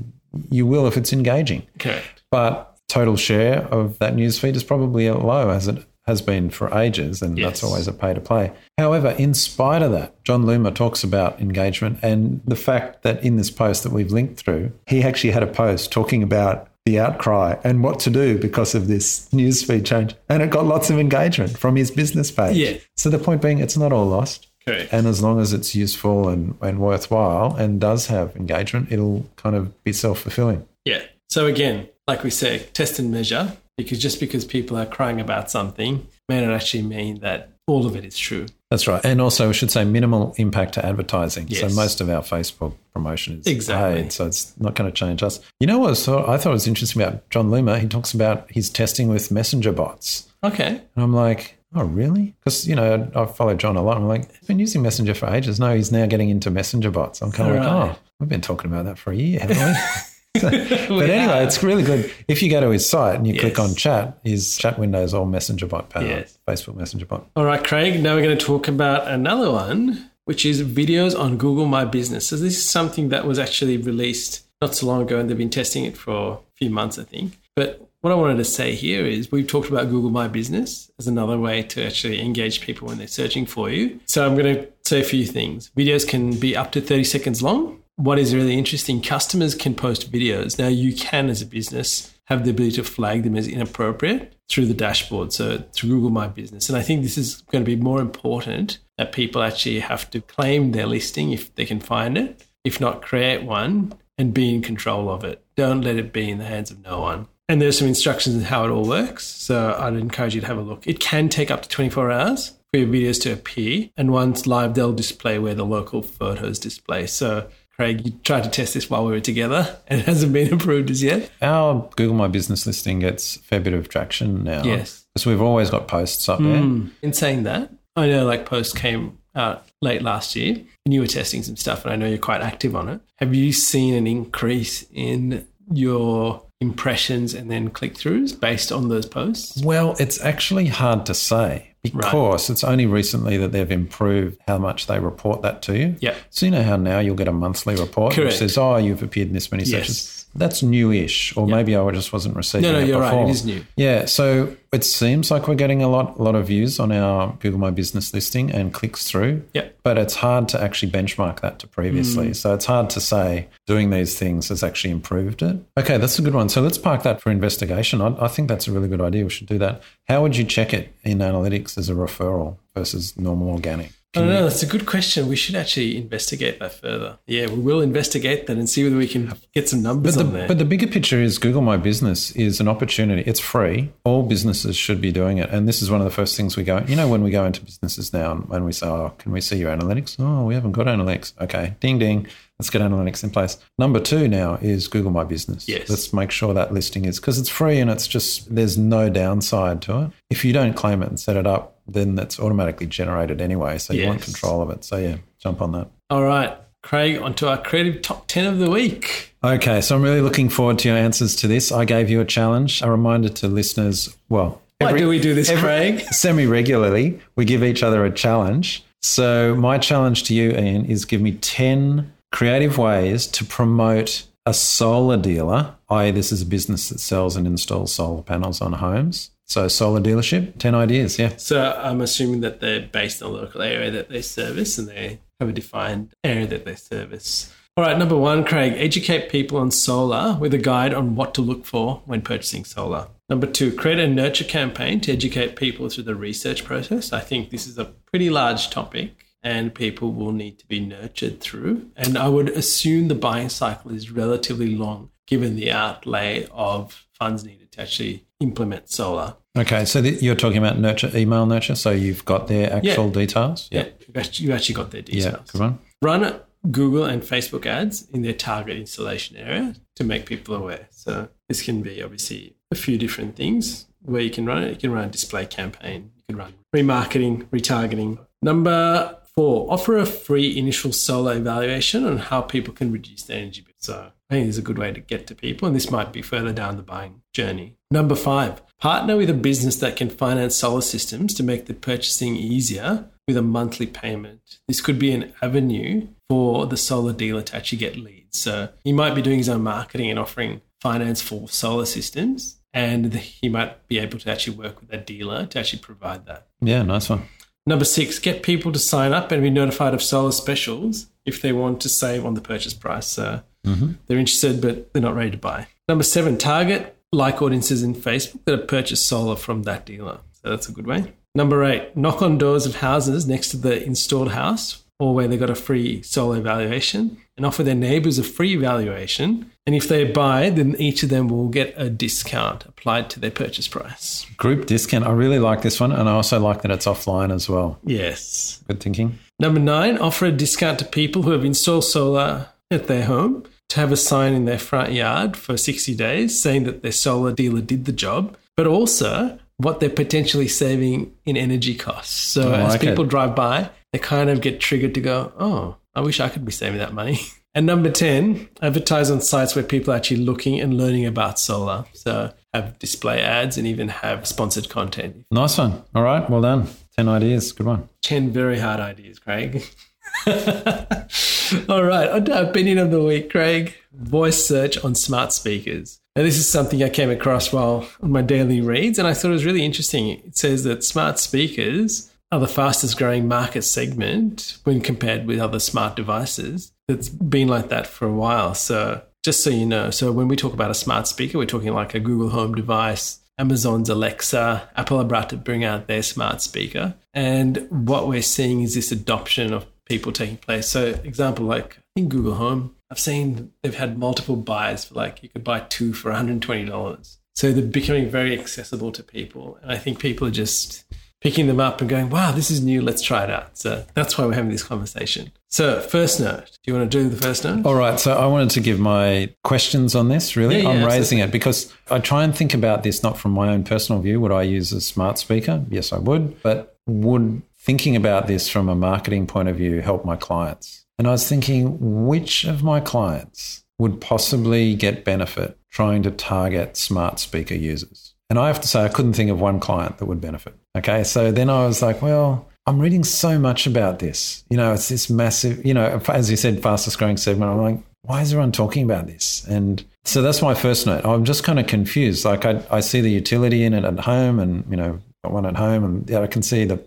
you 0.50 0.66
will 0.66 0.88
if 0.88 0.96
it's 0.98 1.12
engaging. 1.12 1.66
Correct. 1.80 2.22
But 2.32 2.69
total 2.90 3.16
share 3.16 3.62
of 3.68 3.98
that 4.00 4.16
news 4.16 4.38
feed 4.38 4.56
is 4.56 4.64
probably 4.64 5.10
low 5.10 5.50
as 5.50 5.68
it 5.68 5.86
has 6.06 6.22
been 6.22 6.50
for 6.50 6.76
ages, 6.76 7.22
and 7.22 7.38
that's 7.38 7.64
always 7.64 7.88
a 7.88 7.94
pay 7.94 8.14
to 8.14 8.20
play. 8.20 8.52
However, 8.78 9.10
in 9.12 9.36
spite 9.36 9.84
of 9.84 9.92
that, 9.92 10.22
Jon 10.24 10.44
Loomer 10.44 10.74
talks 10.74 11.04
about 11.04 11.40
engagement 11.40 12.00
and 12.02 12.42
the 12.46 12.56
fact 12.56 13.04
that 13.04 13.24
in 13.24 13.38
this 13.38 13.52
post 13.52 13.84
that 13.84 13.92
we've 13.92 14.12
linked 14.12 14.40
through, 14.40 14.72
he 14.88 15.04
actually 15.04 15.32
had 15.32 15.44
a 15.44 15.48
post 15.48 15.92
talking 15.92 16.24
about 16.24 16.68
the 16.86 17.00
outcry 17.00 17.56
and 17.64 17.84
what 17.84 18.00
to 18.00 18.10
do 18.10 18.40
because 18.40 18.74
of 18.74 18.88
this 18.88 19.30
newsfeed 19.30 19.86
change. 19.86 20.16
And 20.28 20.42
it 20.42 20.50
got 20.50 20.66
lots 20.66 20.90
of 20.90 20.98
engagement 20.98 21.58
from 21.58 21.76
his 21.76 21.92
business 21.92 22.32
page. 22.32 22.58
Yeah. 22.58 22.78
So 22.98 23.12
the 23.12 23.20
point 23.20 23.44
being, 23.44 23.60
it's 23.60 23.78
not 23.78 23.94
all 23.94 24.08
lost. 24.08 24.48
Correct. 24.66 24.92
And 24.92 25.06
as 25.06 25.22
long 25.22 25.40
as 25.40 25.54
it's 25.54 25.76
useful 25.76 26.30
and, 26.30 26.58
and 26.62 26.80
worthwhile 26.80 27.56
and 27.56 27.80
does 27.80 28.08
have 28.08 28.36
engagement, 28.36 28.92
it'll 28.92 29.30
kind 29.36 29.56
of 29.56 29.84
be 29.84 29.94
self 29.94 30.22
fulfilling. 30.22 30.68
Yeah. 30.86 31.04
So 31.30 31.46
again, 31.46 31.88
like 32.10 32.24
we 32.24 32.30
say, 32.32 32.60
test 32.74 32.98
and 33.00 33.12
measure, 33.12 33.54
because 33.78 34.00
just 34.00 34.20
because 34.20 34.44
people 34.46 34.76
are 34.78 34.86
crying 34.86 35.22
about 35.22 35.50
something 35.52 36.08
may 36.28 36.44
not 36.44 36.54
actually 36.54 36.84
mean 36.84 37.20
that 37.22 37.50
all 37.68 37.86
of 37.86 37.96
it 37.96 38.04
is 38.04 38.18
true. 38.18 38.48
That's 38.72 38.88
right. 38.88 39.04
And 39.06 39.22
also, 39.22 39.48
we 39.48 39.54
should 39.54 39.70
say 39.70 39.84
minimal 39.86 40.34
impact 40.38 40.74
to 40.74 40.86
advertising. 40.86 41.46
Yes. 41.50 41.60
So 41.62 41.76
most 41.76 42.02
of 42.02 42.10
our 42.10 42.22
Facebook 42.22 42.74
promotion 42.94 43.40
is 43.40 43.48
Exactly. 43.48 44.02
paid, 44.04 44.12
so 44.12 44.26
it's 44.26 44.54
not 44.60 44.74
going 44.76 44.90
to 44.92 44.96
change 44.96 45.22
us. 45.24 45.40
You 45.60 45.68
know 45.68 45.78
what 45.78 45.92
I 45.92 45.94
thought, 45.94 46.28
I 46.30 46.38
thought 46.38 46.52
was 46.52 46.68
interesting 46.68 47.02
about 47.02 47.30
Jon 47.30 47.50
Loomer? 47.52 47.80
He 47.80 47.88
talks 47.88 48.14
about 48.14 48.50
his 48.52 48.70
testing 48.72 49.08
with 49.08 49.30
messenger 49.32 49.72
bots. 49.72 50.28
Okay. 50.44 50.68
And 50.96 51.04
I'm 51.04 51.14
like, 51.14 51.58
oh, 51.76 51.84
really? 51.84 52.34
Because, 52.40 52.68
you 52.68 52.76
know, 52.76 53.08
I've 53.16 53.36
followed 53.36 53.60
Jon 53.60 53.76
a 53.76 53.84
lot. 53.84 53.98
I'm 53.98 54.08
like, 54.08 54.32
he's 54.40 54.48
been 54.48 54.58
using 54.60 54.82
Messenger 54.82 55.14
for 55.14 55.28
ages. 55.30 55.60
No, 55.60 55.76
he's 55.76 55.92
now 55.92 56.06
getting 56.08 56.30
into 56.30 56.50
messenger 56.50 56.90
bots. 56.92 57.22
I'm 57.22 57.32
kind 57.32 57.50
of 57.52 57.56
like, 57.58 57.66
Right. 57.66 57.96
oh, 57.96 58.00
we've 58.20 58.30
been 58.30 58.42
talking 58.42 58.72
about 58.72 58.86
that 58.86 58.98
for 58.98 59.12
a 59.12 59.16
year, 59.16 59.40
haven't 59.42 59.58
we? 59.58 59.64
but 60.42 61.10
anyway, 61.10 61.44
it's 61.44 61.64
really 61.64 61.84
good. 61.84 62.12
If 62.28 62.44
you 62.44 62.50
go 62.52 62.62
to 62.62 62.70
his 62.70 62.88
site 62.88 63.16
and 63.16 63.26
you 63.26 63.40
click 63.40 63.58
on 63.60 63.74
chat, 63.76 64.20
his 64.24 64.58
chat 64.58 64.78
window 64.78 65.02
is 65.02 65.14
all 65.14 65.26
messenger 65.26 65.66
bot 65.66 65.90
powered, 65.90 66.08
Yes. 66.08 66.38
Facebook 66.48 66.76
messenger 66.76 67.06
bot. 67.06 67.28
All 67.36 67.46
right, 67.46 67.64
Craig. 67.64 68.02
Now 68.02 68.16
we're 68.16 68.22
going 68.24 68.38
to 68.38 68.46
talk 68.46 68.68
about 68.68 69.08
another 69.08 69.52
one, 69.52 70.12
which 70.26 70.46
is 70.46 70.62
videos 70.64 71.20
on 71.20 71.38
Google 71.38 71.66
My 71.66 71.84
Business. 71.84 72.28
So 72.28 72.36
this 72.36 72.58
is 72.58 72.70
something 72.70 73.10
that 73.10 73.26
was 73.26 73.40
actually 73.40 73.78
released 73.78 74.46
not 74.62 74.76
so 74.76 74.86
long 74.86 75.02
ago, 75.02 75.20
and 75.20 75.30
they've 75.30 75.38
been 75.38 75.50
testing 75.50 75.86
it 75.86 75.98
for 75.98 76.34
a 76.34 76.38
few 76.56 76.70
months, 76.70 77.00
I 77.00 77.04
think. 77.04 77.40
But 77.56 77.90
what 78.02 78.12
I 78.12 78.16
wanted 78.16 78.38
to 78.38 78.46
say 78.46 78.76
here 78.76 79.06
is 79.06 79.32
we've 79.32 79.48
talked 79.48 79.70
about 79.70 79.90
Google 79.90 80.10
My 80.12 80.28
Business 80.28 80.92
as 81.00 81.08
another 81.08 81.40
way 81.40 81.64
to 81.64 81.86
actually 81.86 82.22
engage 82.22 82.62
people 82.62 82.88
when 82.88 82.98
they're 82.98 83.08
searching 83.08 83.46
for 83.46 83.70
you. 83.70 84.00
So 84.06 84.26
I'm 84.26 84.36
going 84.38 84.56
to 84.56 84.68
say 84.86 85.02
a 85.02 85.04
few 85.04 85.26
things. 85.26 85.72
Videos 85.76 86.08
can 86.08 86.38
be 86.40 86.56
up 86.56 86.72
to 86.74 86.82
30 86.82 87.04
seconds 87.04 87.42
long. 87.42 87.79
What 88.00 88.18
is 88.18 88.34
really 88.34 88.58
interesting, 88.58 89.02
customers 89.02 89.54
can 89.54 89.76
post 89.76 90.10
videos. 90.10 90.58
Now, 90.58 90.70
you 90.70 90.96
can, 90.96 91.30
as 91.30 91.42
a 91.42 91.46
business, 91.46 92.18
have 92.28 92.46
the 92.46 92.52
ability 92.52 92.78
to 92.78 92.84
flag 92.86 93.24
them 93.24 93.36
as 93.36 93.46
inappropriate 93.46 94.36
through 94.48 94.68
the 94.68 94.74
dashboard, 94.74 95.34
so 95.34 95.66
through 95.74 95.90
Google 95.90 96.10
My 96.10 96.30
Business. 96.30 96.70
And 96.70 96.78
I 96.78 96.82
think 96.82 97.04
this 97.04 97.18
is 97.18 97.42
going 97.52 97.62
to 97.62 97.70
be 97.70 97.76
more 97.76 98.00
important 98.00 98.80
that 98.98 99.12
people 99.12 99.44
actually 99.44 99.82
have 99.82 100.10
to 100.12 100.22
claim 100.22 100.72
their 100.72 100.86
listing 100.86 101.34
if 101.34 101.54
they 101.56 101.66
can 101.66 101.82
find 101.82 102.18
it, 102.18 102.46
if 102.64 102.80
not 102.80 103.02
create 103.02 103.44
one 103.44 103.92
and 104.18 104.34
be 104.34 104.56
in 104.56 104.62
control 104.62 105.10
of 105.10 105.26
it. 105.26 105.44
Don't 105.58 105.82
let 105.82 105.98
it 105.98 106.14
be 106.14 106.30
in 106.30 106.38
the 106.38 106.46
hands 106.46 106.72
of 106.72 106.82
no 106.82 107.02
one. 107.02 107.28
And 107.50 107.62
there's 107.62 107.80
some 107.80 107.90
instructions 107.90 108.38
on 108.38 108.44
how 108.44 108.64
it 108.64 108.70
all 108.70 108.88
works. 108.88 109.26
So 109.26 109.76
I'd 109.78 109.96
encourage 109.96 110.36
you 110.36 110.40
to 110.42 110.48
have 110.48 110.58
a 110.58 110.62
look. 110.62 110.88
It 110.88 111.02
can 111.02 111.28
take 111.28 111.52
up 111.52 111.64
to 111.64 111.68
24 111.68 112.12
hours 112.12 112.54
for 112.72 112.80
your 112.80 112.88
videos 112.88 113.22
to 113.24 113.34
appear. 113.34 113.90
And 113.98 114.14
once 114.14 114.48
live, 114.48 114.74
they'll 114.74 114.94
display 114.94 115.38
where 115.38 115.56
the 115.56 115.66
local 115.66 116.02
photos 116.02 116.60
display. 116.60 117.06
So 117.08 117.50
Craig, 117.80 118.06
you 118.06 118.12
tried 118.26 118.44
to 118.44 118.50
test 118.50 118.74
this 118.74 118.90
while 118.90 119.06
we 119.06 119.14
were 119.14 119.22
together 119.22 119.78
and 119.88 120.02
it 120.02 120.06
hasn't 120.06 120.34
been 120.34 120.54
approved 120.54 120.90
as 120.90 121.02
yet. 121.02 121.32
Our 121.42 121.90
Google 121.96 122.14
My 122.14 122.28
Business 122.28 122.68
listing 122.68 123.00
gets 123.00 123.38
a 123.38 123.40
fair 123.40 123.62
bit 123.62 123.74
of 123.74 123.88
traction 123.88 124.44
now. 124.44 124.64
Yes. 124.66 125.06
Because 125.14 125.26
we've 125.26 125.42
always 125.42 125.70
got 125.70 125.88
posts 125.88 126.28
up 126.28 126.40
there. 126.40 126.60
Hmm. 126.60 126.88
In 127.02 127.14
saying 127.14 127.44
that, 127.44 127.72
I 127.96 128.08
know 128.08 128.26
like 128.26 128.46
posts 128.46 128.74
came 128.74 129.18
out 129.34 129.66
late 129.82 130.02
last 130.02 130.36
year 130.36 130.58
and 130.86 130.94
you 130.94 131.00
were 131.00 131.08
testing 131.08 131.42
some 131.42 131.56
stuff 131.56 131.86
and 131.86 131.94
I 131.94 131.96
know 131.96 132.06
you're 132.06 132.18
quite 132.18 132.42
active 132.42 132.76
on 132.76 132.90
it. 132.90 133.00
Have 133.16 133.34
you 133.34 133.54
seen 133.54 133.94
an 133.94 134.08
increase 134.08 134.86
in 134.92 135.48
your 135.72 136.44
impressions 136.60 137.34
and 137.34 137.50
then 137.50 137.70
click 137.70 137.94
throughs 137.96 138.38
based 138.38 138.74
on 138.74 138.90
those 138.90 139.06
posts? 139.06 139.64
Well, 139.64 139.96
it's 140.02 140.20
actually 140.20 140.68
hard 140.68 141.06
to 141.06 141.14
say 141.14 141.69
because 141.84 142.50
it's 142.50 142.64
only 142.64 142.86
recently 142.86 143.38
that 143.38 143.52
they've 143.52 143.72
improved 143.72 144.38
how 144.48 144.58
much 144.58 144.88
they 144.88 145.00
report 145.00 145.42
that 145.44 145.62
to 145.64 145.78
you. 145.78 145.96
Yeah. 146.00 146.16
So 146.30 146.46
you 146.46 146.52
know 146.52 146.64
how 146.64 146.76
now 146.76 147.00
you'll 147.00 147.16
get 147.16 147.28
a 147.28 147.34
monthly 147.34 147.76
report 147.76 148.14
Correct. 148.14 148.28
which 148.34 148.38
says, 148.40 148.58
"Oh, 148.58 148.78
you've 148.78 149.02
appeared 149.04 149.30
in 149.30 149.34
this 149.34 149.52
many 149.52 149.64
Yes. 149.64 149.88
sessions." 149.88 150.19
That's 150.36 150.62
newish, 150.62 151.36
or 151.36 151.48
maybe 151.48 151.76
I 151.76 151.92
just 151.92 152.14
wasn't 152.14 152.36
receiving. 152.36 152.70
It. 152.70 152.74
No, 152.74 152.80
no, 152.80 152.86
you're 152.86 153.00
right. 153.00 153.10
before. 153.10 153.28
It 153.28 153.32
is 153.32 153.46
new. 153.46 153.66
Yeah, 153.76 154.06
so 154.06 154.56
it 154.72 154.84
seems 154.84 155.32
like 155.32 155.48
we're 155.48 155.56
getting 155.56 155.82
a 155.82 155.88
lot, 155.88 156.20
lot 156.20 156.36
of 156.36 156.48
views 156.48 156.80
on 156.80 156.92
our 156.92 157.34
Google 157.40 157.60
My 157.60 157.72
Business 157.72 158.14
listing 158.14 158.52
and 158.52 158.72
clicks 158.74 159.04
through. 159.10 159.44
Yep. 159.54 159.80
But 159.84 159.98
it's 159.98 160.16
hard 160.16 160.48
to 160.50 160.62
actually 160.62 160.92
benchmark 160.92 161.40
that 161.40 161.60
to 161.60 161.68
previously. 161.68 162.30
Mm. 162.30 162.36
So 162.36 162.54
it's 162.54 162.66
hard 162.66 162.90
to 162.92 163.02
say 163.02 163.48
doing 163.66 163.90
these 163.90 164.18
things 164.18 164.50
has 164.50 164.64
actually 164.64 164.92
improved 164.92 165.42
it. 165.42 165.58
Okay, 165.78 165.98
that's 165.98 166.20
a 166.20 166.22
good 166.22 166.36
one. 166.36 166.50
So 166.50 166.62
let's 166.62 166.78
park 166.78 167.04
that 167.04 167.22
for 167.22 167.32
investigation. 167.32 168.02
I, 168.02 168.16
I 168.26 168.28
think 168.28 168.48
that's 168.48 168.68
a 168.68 168.72
really 168.72 168.88
good 168.88 169.02
idea. 169.02 169.24
We 169.24 169.32
should 169.32 169.48
do 169.48 169.58
that. 169.58 169.82
How 170.08 170.22
would 170.22 170.38
you 170.38 170.44
check 170.44 170.74
it 170.74 170.94
in 171.04 171.20
analytics 171.20 171.78
as 171.78 171.90
a 171.90 171.94
referral 171.94 172.58
versus 172.76 173.18
normal 173.18 173.50
organic? 173.50 173.92
I 174.16 174.22
don't 174.22 174.30
know. 174.30 174.44
That's 174.44 174.64
a 174.64 174.66
good 174.66 174.88
question. 174.88 175.28
We 175.28 175.36
should 175.36 175.54
actually 175.56 175.96
investigate 175.96 176.60
that 176.60 176.74
further. 176.74 177.20
Yeah, 177.28 177.46
we 177.46 177.60
will 177.60 177.80
investigate 177.80 178.48
that 178.48 178.58
and 178.58 178.68
see 178.68 178.84
whether 178.84 178.98
we 178.98 179.08
can 179.08 179.34
get 179.54 179.70
some 179.70 179.84
numbers 179.84 180.16
But 180.16 180.26
on 180.26 180.32
the, 180.32 180.38
there. 180.40 180.48
but 180.48 180.58
the 180.58 180.66
bigger 180.66 180.88
picture 180.88 181.22
is 181.22 181.38
Google 181.38 181.62
My 181.62 181.78
Business 181.78 182.32
is 182.32 182.60
an 182.60 182.68
opportunity. 182.68 183.22
It's 183.30 183.40
free. 183.40 183.92
All 184.04 184.24
businesses 184.24 184.76
should 184.76 185.00
be 185.00 185.12
doing 185.12 185.38
it. 185.38 185.52
And 185.52 185.68
this 185.68 185.84
is 185.84 185.92
one 185.92 186.02
of 186.02 186.06
the 186.06 186.12
first 186.12 186.36
things 186.36 186.58
we 186.58 186.64
go, 186.64 186.84
you 186.88 186.96
know, 186.96 187.08
when 187.08 187.22
we 187.22 187.30
go 187.30 187.46
into 187.46 187.62
businesses 187.62 188.12
now 188.12 188.44
and 188.52 188.66
we 188.66 188.72
say, 188.72 188.88
oh, 188.88 189.14
can 189.20 189.32
we 189.32 189.42
see 189.42 189.58
your 189.58 189.76
analytics? 189.76 190.16
Oh, 190.20 190.44
we 190.44 190.56
haven't 190.56 190.72
got 190.72 190.88
analytics. 190.88 191.34
Okay, 191.40 191.76
ding, 191.80 192.00
ding. 192.00 192.26
Let's 192.58 192.72
get 192.72 192.82
analytics 192.82 193.24
in 193.24 193.30
place. 193.30 193.58
Number 193.78 194.02
two 194.02 194.28
now 194.28 194.56
is 194.56 194.88
Google 194.90 195.12
My 195.12 195.24
Business. 195.24 195.70
Yes. 195.70 195.88
Let's 195.88 196.12
make 196.12 196.30
sure 196.32 196.54
that 196.56 196.74
listing 196.74 197.06
is 197.06 197.18
because 197.20 197.40
it's 197.40 197.48
free 197.48 197.80
and 197.80 197.90
it's 197.90 198.06
just, 198.08 198.54
there's 198.54 198.78
no 198.78 199.08
downside 199.08 199.82
to 199.84 200.02
it. 200.02 200.12
If 200.30 200.44
you 200.44 200.52
don't 200.52 200.74
claim 200.74 201.02
it 201.02 201.08
and 201.08 201.18
set 201.18 201.38
it 201.38 201.48
up, 201.48 201.79
then 201.94 202.16
that's 202.16 202.40
automatically 202.40 202.88
generated 202.88 203.42
anyway. 203.42 203.78
So 203.78 203.94
you 203.94 204.08
want 204.08 204.22
control 204.22 204.62
of 204.62 204.70
it. 204.70 204.84
So 204.84 204.98
yeah, 204.98 205.18
jump 205.40 205.62
on 205.62 205.72
that. 205.74 205.90
All 206.10 206.24
right, 206.24 206.58
Craig, 206.82 207.22
onto 207.22 207.48
our 207.48 207.58
creative 207.62 208.02
top 208.02 208.28
10 208.28 208.46
of 208.48 208.60
the 208.60 208.70
week. 208.70 209.36
Okay, 209.44 209.82
so 209.82 209.96
I'm 209.96 210.02
really 210.02 210.22
looking 210.22 210.50
forward 210.50 210.80
to 210.80 210.90
your 210.90 210.98
answers 210.98 211.36
to 211.38 211.48
this. 211.48 211.72
I 211.72 211.86
gave 211.86 212.10
you 212.10 212.20
a 212.22 212.26
challenge, 212.26 212.82
a 212.82 212.90
reminder 212.90 213.30
to 213.30 213.48
listeners. 213.48 214.16
Well, 214.28 214.62
Why 214.80 214.98
do 214.98 215.08
we 215.08 215.20
do 215.20 215.34
this, 215.34 215.50
every, 215.50 215.62
Craig? 215.62 216.00
Semi 216.12 216.46
regularly, 216.46 217.20
we 217.36 217.46
give 217.46 217.64
each 217.64 217.84
other 217.84 218.06
a 218.06 218.12
challenge. 218.12 218.84
So, 219.02 219.56
my 219.56 219.78
challenge 219.78 220.24
to 220.24 220.34
you, 220.34 220.52
Ian, 220.52 220.86
is 220.86 221.06
give 221.06 221.22
me 221.22 221.34
10 221.34 222.12
creative 222.32 222.78
ways 222.78 223.28
to 223.28 223.46
promote 223.46 224.26
a 224.46 224.54
solar 224.54 225.18
dealer, 225.18 225.76
i.e., 225.90 226.12
this 226.12 226.32
is 226.32 226.42
a 226.42 226.46
business 226.46 226.90
that 226.90 227.00
sells 227.00 227.36
and 227.36 227.46
installs 227.48 227.94
solar 227.94 228.24
panels 228.24 228.62
on 228.62 228.74
homes. 228.74 229.32
So, 229.50 229.68
solar 229.68 230.00
dealership, 230.00 230.60
10 230.60 230.76
ideas, 230.76 231.18
yeah. 231.18 231.36
So 231.38 231.74
I'm 231.82 232.02
assuming 232.02 232.42
that 232.42 232.60
they're 232.60 232.82
based 232.82 233.24
on 233.24 233.34
the 233.34 233.40
local 233.40 233.64
area 233.64 233.90
that 233.90 234.10
they 234.10 234.22
service 234.22 234.78
and 234.78 234.88
they 234.88 235.22
have 235.40 235.50
a 235.50 235.54
defined 235.54 236.14
area 236.24 236.46
that 236.46 236.66
they 236.66 236.76
service. 236.76 237.52
All 237.76 237.84
right, 237.84 237.98
number 237.98 238.16
one, 238.16 238.44
Craig, 238.44 238.74
educate 238.76 239.30
people 239.30 239.58
on 239.58 239.72
solar 239.72 240.38
with 240.40 240.54
a 240.54 240.60
guide 240.60 240.94
on 240.94 241.16
what 241.16 241.34
to 241.34 241.42
look 241.42 241.66
for 241.66 242.04
when 242.06 242.22
purchasing 242.22 242.64
solar. 242.64 243.08
Number 243.28 243.48
two, 243.48 243.72
create 243.74 244.00
a 244.00 244.08
nurture 244.08 244.44
campaign 244.44 245.02
to 245.02 245.14
educate 245.14 245.56
people 245.56 245.90
through 245.90 246.04
the 246.04 246.16
research 246.16 246.64
process. 246.64 247.12
I 247.12 247.22
think 247.22 247.50
this 247.50 247.66
is 247.66 247.80
a 247.80 247.86
pretty 247.86 248.30
large 248.30 248.70
topic 248.70 249.26
and 249.42 249.74
people 249.74 250.12
will 250.12 250.32
need 250.32 250.60
to 250.60 250.68
be 250.68 250.80
nurtured 250.80 251.40
through. 251.40 251.90
And 251.96 252.18
I 252.18 252.28
would 252.28 252.50
assume 252.50 253.08
the 253.08 253.16
buying 253.16 253.50
cycle 253.50 253.92
is 253.92 254.12
relatively 254.12 254.76
long 254.76 255.10
given 255.26 255.56
the 255.56 255.72
outlay 255.72 256.48
of 256.52 257.06
funds 257.14 257.44
needed 257.44 257.59
to 257.72 257.82
actually 257.82 258.26
implement 258.40 258.90
solar. 258.90 259.36
Okay, 259.58 259.86
so 259.86 260.02
th- 260.02 260.22
you're 260.22 260.36
talking 260.36 260.58
about 260.58 260.80
nurture, 260.80 261.12
email 261.16 261.46
nurture. 261.46 261.76
So, 261.76 261.92
you've 261.92 262.24
got 262.26 262.48
their 262.48 262.72
actual 262.72 263.10
details? 263.10 263.68
Yeah, 263.72 263.88
you've 264.08 264.16
actually, 264.18 264.76
got 264.76 264.92
their 264.92 265.02
Yeah, 265.02 265.32
details. 265.32 265.52
good 265.52 265.62
one. 265.62 265.80
Run 266.02 266.40
Google 266.72 267.06
and 267.06 267.22
Facebook 267.22 267.66
ads 267.66 268.08
in 268.10 268.22
their 268.22 268.34
target 268.34 268.78
installation 268.78 269.38
area 269.38 269.76
to 269.96 270.04
make 270.04 270.26
people 270.26 270.56
aware. 270.56 270.88
So 270.92 271.30
this 271.48 271.62
can 271.62 271.82
be 271.82 272.02
obviously 272.04 272.56
a 272.72 272.76
few 272.76 272.98
different 272.98 273.36
things 273.36 273.86
where 274.02 274.22
you 274.22 274.30
can 274.30 274.46
run 274.46 274.64
it. 274.64 274.70
You 274.72 274.76
can 274.76 274.92
run 274.92 275.06
a 275.06 275.10
display 275.10 275.46
campaign, 275.46 276.12
you 276.16 276.24
can 276.28 276.38
run 276.38 276.54
remarketing, 276.76 277.46
retargeting. 277.46 278.20
Number 278.42 279.18
four, 279.36 279.72
offer 279.72 279.98
a 279.98 280.06
free 280.06 280.58
initial 280.58 280.92
solar 280.92 281.36
evaluation 281.38 282.06
on 282.06 282.18
how 282.18 282.42
people 282.42 282.74
can 282.74 282.92
reduce 282.92 283.24
their 283.24 283.40
energy 283.40 283.62
bill. 283.62 283.74
So 283.78 284.12
I 284.30 284.36
think 284.36 284.48
it's 284.48 284.58
a 284.60 284.64
good 284.64 284.78
way 284.78 284.92
to 284.92 285.00
get 285.00 285.26
to 285.28 285.36
people, 285.36 285.68
and 285.68 285.76
this 285.76 285.90
might 285.90 286.14
be 286.14 286.22
further 286.22 286.54
down 286.54 286.78
the 286.78 286.84
buying 286.84 287.22
journey. 287.34 287.78
Number 287.90 288.16
five, 288.16 288.62
partner 288.78 289.18
with 289.18 289.30
a 289.30 289.34
business 289.34 289.78
that 289.78 289.96
can 289.96 290.10
finance 290.10 290.56
solar 290.56 290.82
systems 290.82 291.34
to 291.34 291.44
make 291.44 291.66
the 291.66 291.74
purchasing 291.74 292.36
easier 292.36 293.10
with 293.28 293.38
a 293.38 293.42
monthly 293.42 293.88
payment. 293.88 294.60
This 294.68 294.82
could 294.82 295.00
be 295.00 295.12
an 295.12 295.34
avenue 295.42 296.08
for 296.30 296.68
the 296.68 296.78
solar 296.78 297.14
dealer 297.14 297.42
to 297.42 297.56
actually 297.56 297.80
get 297.80 297.98
leads. 297.98 298.38
So 298.38 298.70
he 298.84 298.94
might 298.94 299.16
be 299.16 299.24
doing 299.24 299.40
his 299.40 299.50
own 299.50 299.64
marketing 299.64 300.12
and 300.12 300.20
offering 300.20 300.62
finance 300.80 301.22
for 301.22 301.50
solar 301.50 301.88
systems, 301.88 302.60
and 302.72 303.14
he 303.16 303.50
might 303.50 303.88
be 303.88 303.98
able 303.98 304.20
to 304.20 304.32
actually 304.32 304.58
work 304.58 304.80
with 304.80 304.94
a 304.94 304.98
dealer 304.98 305.48
to 305.48 305.60
actually 305.60 305.80
provide 305.80 306.28
that. 306.28 306.48
Yeah, 306.62 306.84
nice 306.84 307.10
one. 307.10 307.24
Number 307.66 307.86
six, 307.86 308.20
get 308.20 308.44
people 308.44 308.72
to 308.72 308.80
sign 308.80 309.12
up 309.12 309.32
and 309.32 309.42
be 309.42 309.50
notified 309.50 309.94
of 309.94 310.04
solar 310.04 310.32
specials 310.32 311.08
if 311.26 311.42
they 311.42 311.52
want 311.52 311.82
to 311.82 311.90
save 311.90 312.26
on 312.26 312.34
the 312.36 312.42
purchase 312.42 312.74
price. 312.74 313.08
So 313.08 313.42
mm-hmm. 313.66 313.94
they're 314.08 314.20
interested, 314.20 314.62
but 314.62 314.94
they're 314.94 315.02
not 315.02 315.16
ready 315.16 315.32
to 315.32 315.38
buy. 315.38 315.68
Number 315.88 316.04
seven, 316.04 316.38
target 316.38 316.96
like 317.12 317.42
audiences 317.42 317.84
in 317.84 317.96
Facebook 317.96 318.44
that 318.46 318.60
have 318.60 318.68
purchased 318.68 319.08
solar 319.08 319.36
from 319.36 319.64
that 319.64 319.86
dealer. 319.86 320.20
So 320.34 320.50
that's 320.50 320.70
a 320.70 320.72
good 320.72 320.88
way. 320.88 321.14
Number 321.36 321.64
eight, 321.64 321.96
knock 321.96 322.22
on 322.22 322.38
doors 322.38 322.66
of 322.66 322.76
houses 322.76 323.28
next 323.28 323.50
to 323.50 323.58
the 323.58 323.84
installed 323.84 324.32
house 324.32 324.84
or 325.00 325.16
where 325.16 325.28
they 325.28 325.38
got 325.38 325.50
a 325.50 325.56
free 325.56 326.02
solar 326.02 326.38
evaluation 326.38 327.18
and 327.38 327.46
offer 327.46 327.64
their 327.64 327.76
neighbors 327.76 328.20
a 328.20 328.24
free 328.24 328.54
evaluation. 328.54 329.50
And 329.66 329.76
if 329.76 329.88
they 329.88 330.04
buy, 330.04 330.50
then 330.50 330.76
each 330.78 331.04
of 331.04 331.10
them 331.10 331.30
will 331.30 331.48
get 331.48 331.74
a 331.78 331.90
discount 331.90 332.66
applied 332.66 333.10
to 333.12 333.20
their 333.20 333.32
purchase 333.32 333.68
price. 333.68 334.26
Group 334.36 334.66
discount. 334.66 335.06
I 335.06 335.12
really 335.12 335.40
like 335.40 335.62
this 335.62 335.80
one. 335.80 335.94
And 335.94 336.10
I 336.10 336.14
also 336.14 336.40
like 336.40 336.64
that 336.64 336.72
it's 336.72 336.86
offline 336.86 337.34
as 337.34 337.48
well. 337.48 337.80
Yes. 337.84 338.62
Good 338.68 338.82
thinking. 338.82 339.20
Number 339.40 339.60
nine, 339.62 339.98
offer 339.98 340.26
a 340.26 340.32
discount 340.32 340.80
to 340.80 340.86
people 340.86 341.22
who 341.22 341.32
have 341.32 341.46
installed 341.46 341.86
solar 341.86 342.50
at 342.72 342.88
their 342.88 343.06
home 343.06 343.44
to 343.70 343.80
have 343.80 343.92
a 343.92 343.98
sign 343.98 344.34
in 344.34 344.46
their 344.46 344.60
front 344.60 344.92
yard 344.92 345.36
for 345.36 345.58
60 345.58 345.96
days 345.96 346.40
saying 346.40 346.64
that 346.64 346.82
their 346.82 346.92
solar 346.92 347.32
dealer 347.32 347.62
did 347.62 347.86
the 347.86 347.92
job, 347.92 348.38
but 348.56 348.68
also 348.68 349.40
what 349.58 349.80
they're 349.80 349.90
potentially 349.90 350.48
saving 350.48 351.14
in 351.26 351.36
energy 351.36 351.76
costs. 351.76 352.16
So 352.16 352.52
oh, 352.52 352.54
as 352.54 352.78
people 352.78 353.06
it. 353.06 353.10
drive 353.10 353.36
by, 353.36 353.70
they 353.92 354.00
kind 354.00 354.30
of 354.30 354.42
get 354.42 354.60
triggered 354.60 354.94
to 354.96 355.02
go, 355.02 355.34
oh, 355.40 355.78
I 355.96 356.02
wish 356.02 356.20
I 356.20 356.30
could 356.30 356.46
be 356.46 356.52
saving 356.52 356.80
that 356.80 356.94
money. 356.94 357.20
And 357.56 357.66
number 357.66 357.90
10, 357.90 358.48
advertise 358.62 359.10
on 359.10 359.22
sites 359.22 359.56
where 359.56 359.64
people 359.64 359.92
are 359.92 359.98
actually 359.98 360.18
looking 360.18 360.60
and 360.60 360.78
learning 360.78 361.08
about 361.08 361.40
solar. 361.40 361.84
So 361.94 362.32
have 362.54 362.78
display 362.78 363.22
ads 363.22 363.58
and 363.58 363.66
even 363.66 363.90
have 363.90 364.28
sponsored 364.28 364.70
content. 364.70 365.26
Nice 365.32 365.58
one. 365.58 365.84
All 365.96 366.04
right. 366.04 366.30
Well 366.30 366.42
done. 366.42 366.68
10 366.98 367.10
ideas. 367.10 367.52
Good 367.52 367.66
one. 367.66 367.90
10 368.04 368.30
very 368.30 368.60
hard 368.60 368.80
ideas, 368.80 369.18
Craig. 369.18 369.64
All 371.70 371.84
right. 371.84 372.30
Opinion 372.30 372.78
of 372.78 372.92
the 372.92 373.04
week, 373.04 373.32
Craig. 373.32 373.76
Voice 373.94 374.46
search 374.46 374.84
on 374.84 374.96
smart 374.96 375.34
speakers. 375.34 376.00
Now, 376.16 376.24
this 376.24 376.38
is 376.38 376.50
something 376.50 376.84
I 376.84 376.90
came 376.90 377.10
across 377.10 377.54
while 377.54 377.88
on 378.02 378.12
my 378.12 378.22
daily 378.22 378.62
reads, 378.62 379.00
and 379.00 379.08
I 379.08 379.14
thought 379.14 379.30
it 379.30 379.34
was 379.34 379.46
really 379.46 379.64
interesting. 379.64 380.10
It 380.10 380.38
says 380.38 380.64
that 380.64 380.84
smart 380.84 381.20
speakers 381.20 382.12
are 382.32 382.40
the 382.40 382.48
fastest 382.48 382.98
growing 382.98 383.28
market 383.28 383.64
segment 383.64 384.58
when 384.64 384.82
compared 384.82 385.26
with 385.26 385.40
other 385.40 385.60
smart 385.60 385.96
devices. 385.96 386.72
It's 386.88 387.10
been 387.10 387.48
like 387.48 387.70
that 387.70 387.88
for 387.88 388.08
a 388.08 388.14
while. 388.14 388.54
So, 388.54 389.02
just 389.24 389.44
so 389.44 389.50
you 389.50 389.66
know, 389.66 389.90
so 389.92 390.12
when 390.12 390.28
we 390.28 390.36
talk 390.36 390.54
about 390.54 390.72
a 390.72 390.76
smart 390.76 391.08
speaker, 391.08 391.38
we're 391.38 391.46
talking 391.46 391.74
like 391.74 391.94
a 391.96 392.00
Google 392.00 392.30
Home 392.30 392.54
device, 392.54 393.20
Amazon's 393.40 393.90
Alexa, 393.90 394.70
Apple 394.76 394.98
are 394.98 395.02
about 395.02 395.30
to 395.30 395.38
bring 395.38 395.64
out 395.64 395.88
their 395.88 396.04
smart 396.04 396.42
speaker. 396.42 396.96
And 397.14 397.68
what 397.70 398.08
we're 398.08 398.22
seeing 398.22 398.62
is 398.62 398.76
this 398.76 398.92
adoption 398.92 399.54
of 399.54 399.66
people 399.90 400.12
taking 400.12 400.38
place. 400.38 400.70
So, 400.70 401.00
example 401.04 401.46
like 401.46 401.80
in 401.96 402.08
Google 402.08 402.36
Home, 402.36 402.76
I've 402.90 403.00
seen 403.00 403.52
they've 403.62 403.76
had 403.76 403.98
multiple 403.98 404.36
buys 404.36 404.86
for 404.86 404.96
like 404.96 405.22
you 405.22 405.30
could 405.30 405.44
buy 405.44 405.62
two 405.62 405.94
for 405.94 406.12
$120. 406.12 407.18
So 407.36 407.52
they're 407.52 407.64
becoming 407.64 408.10
very 408.10 408.38
accessible 408.38 408.92
to 408.92 409.04
people. 409.04 409.58
And 409.62 409.72
I 409.72 409.78
think 409.78 410.00
people 410.00 410.28
are 410.28 410.32
just 410.32 410.84
picking 411.22 411.48
them 411.48 411.60
up 411.60 411.82
and 411.82 411.90
going, 411.90 412.10
wow, 412.10 412.32
this 412.32 412.50
is 412.50 412.62
new. 412.62 412.82
Let's 412.82 413.02
try 413.02 413.24
it 413.24 413.30
out. 413.30 413.58
So 413.58 413.86
that's 413.94 414.18
why 414.18 414.26
we're 414.26 414.34
having 414.34 414.52
this 414.52 414.64
conversation. 414.64 415.32
So, 415.50 415.82
first 415.82 416.20
note, 416.20 416.46
do 416.64 416.72
you 416.72 416.78
want 416.78 416.92
to 416.92 416.98
do 416.98 417.10
the 417.10 417.22
first 417.22 417.44
note? 417.44 417.66
All 417.66 417.76
right. 417.76 418.00
So, 418.00 418.14
I 418.14 418.28
wanted 418.28 418.52
to 418.52 418.60
give 418.60 418.80
my 418.80 419.34
questions 419.44 419.96
on 419.96 420.10
this, 420.10 420.36
really. 420.36 420.58
Yeah, 420.58 420.64
yeah, 420.64 420.82
I'm 420.82 420.86
raising 420.86 421.20
it 421.20 421.32
because 421.32 421.74
I 421.90 422.00
try 422.00 422.24
and 422.24 422.36
think 422.36 422.54
about 422.54 422.84
this 422.84 423.04
not 423.04 423.18
from 423.18 423.32
my 423.32 423.50
own 423.50 423.64
personal 423.64 424.02
view. 424.02 424.22
Would 424.22 424.32
I 424.32 424.44
use 424.44 424.72
a 424.72 424.82
smart 424.82 425.18
speaker? 425.18 425.66
Yes, 425.70 425.92
I 425.92 425.98
would. 425.98 426.42
But 426.44 426.78
would 426.88 427.42
thinking 427.60 427.96
about 427.96 428.28
this 428.28 428.50
from 428.50 428.70
a 428.70 428.76
marketing 428.76 429.28
point 429.28 429.50
of 429.50 429.56
view 429.56 429.82
help 429.82 430.06
my 430.06 430.16
clients? 430.16 430.86
And 430.98 431.08
I 431.08 431.12
was 431.12 431.28
thinking, 431.28 431.78
which 432.08 432.44
of 432.44 432.64
my 432.64 432.80
clients 432.80 433.64
would 433.78 434.02
possibly 434.02 434.76
get 434.76 435.06
benefit 435.06 435.58
trying 435.72 436.04
to 436.04 436.12
target 436.12 436.76
smart 436.76 437.20
speaker 437.20 437.56
users? 437.56 438.14
And 438.30 438.38
I 438.38 438.48
have 438.48 438.62
to 438.62 438.68
say, 438.68 438.84
I 438.84 438.90
couldn't 438.90 439.14
think 439.14 439.32
of 439.32 439.40
one 439.40 439.60
client 439.60 439.98
that 439.98 440.06
would 440.06 440.22
benefit. 440.22 440.56
Okay. 440.78 441.04
So 441.04 441.32
then 441.32 441.50
I 441.50 441.66
was 441.66 441.82
like, 441.82 442.02
well, 442.02 442.48
I'm 442.68 442.80
reading 442.80 443.04
so 443.04 443.40
much 443.40 443.66
about 443.66 444.00
this. 444.00 444.44
You 444.50 444.58
know, 444.58 444.74
it's 444.74 444.90
this 444.90 445.10
massive, 445.10 445.66
you 445.66 445.74
know, 445.74 446.00
as 446.10 446.30
you 446.30 446.38
said, 446.38 446.62
fastest 446.62 447.00
growing 447.00 447.18
segment. 447.18 447.52
I'm 447.52 447.62
like, 447.62 447.80
why 448.04 448.22
is 448.22 448.32
everyone 448.32 448.52
talking 448.52 448.84
about 448.84 449.08
this? 449.08 449.46
And 449.48 449.84
so 450.04 450.22
that's 450.22 450.42
my 450.42 450.54
first 450.54 450.86
note. 450.86 451.06
I'm 451.06 451.26
just 451.26 451.44
kind 451.44 451.60
of 451.60 451.66
confused. 451.66 452.26
Like 452.26 452.46
I, 452.46 452.64
I 452.70 452.82
see 452.82 453.02
the 453.02 453.10
utility 453.10 453.64
in 453.64 453.74
it 453.74 453.84
at 453.84 454.00
home 454.00 454.40
and, 454.40 454.64
you 454.70 454.78
know, 454.78 455.00
got 455.24 455.34
one 455.34 455.46
at 455.46 455.56
home 455.56 455.84
and 455.84 456.10
yeah, 456.10 456.20
I 456.20 456.28
can 456.28 456.44
see 456.44 456.66
the, 456.66 456.80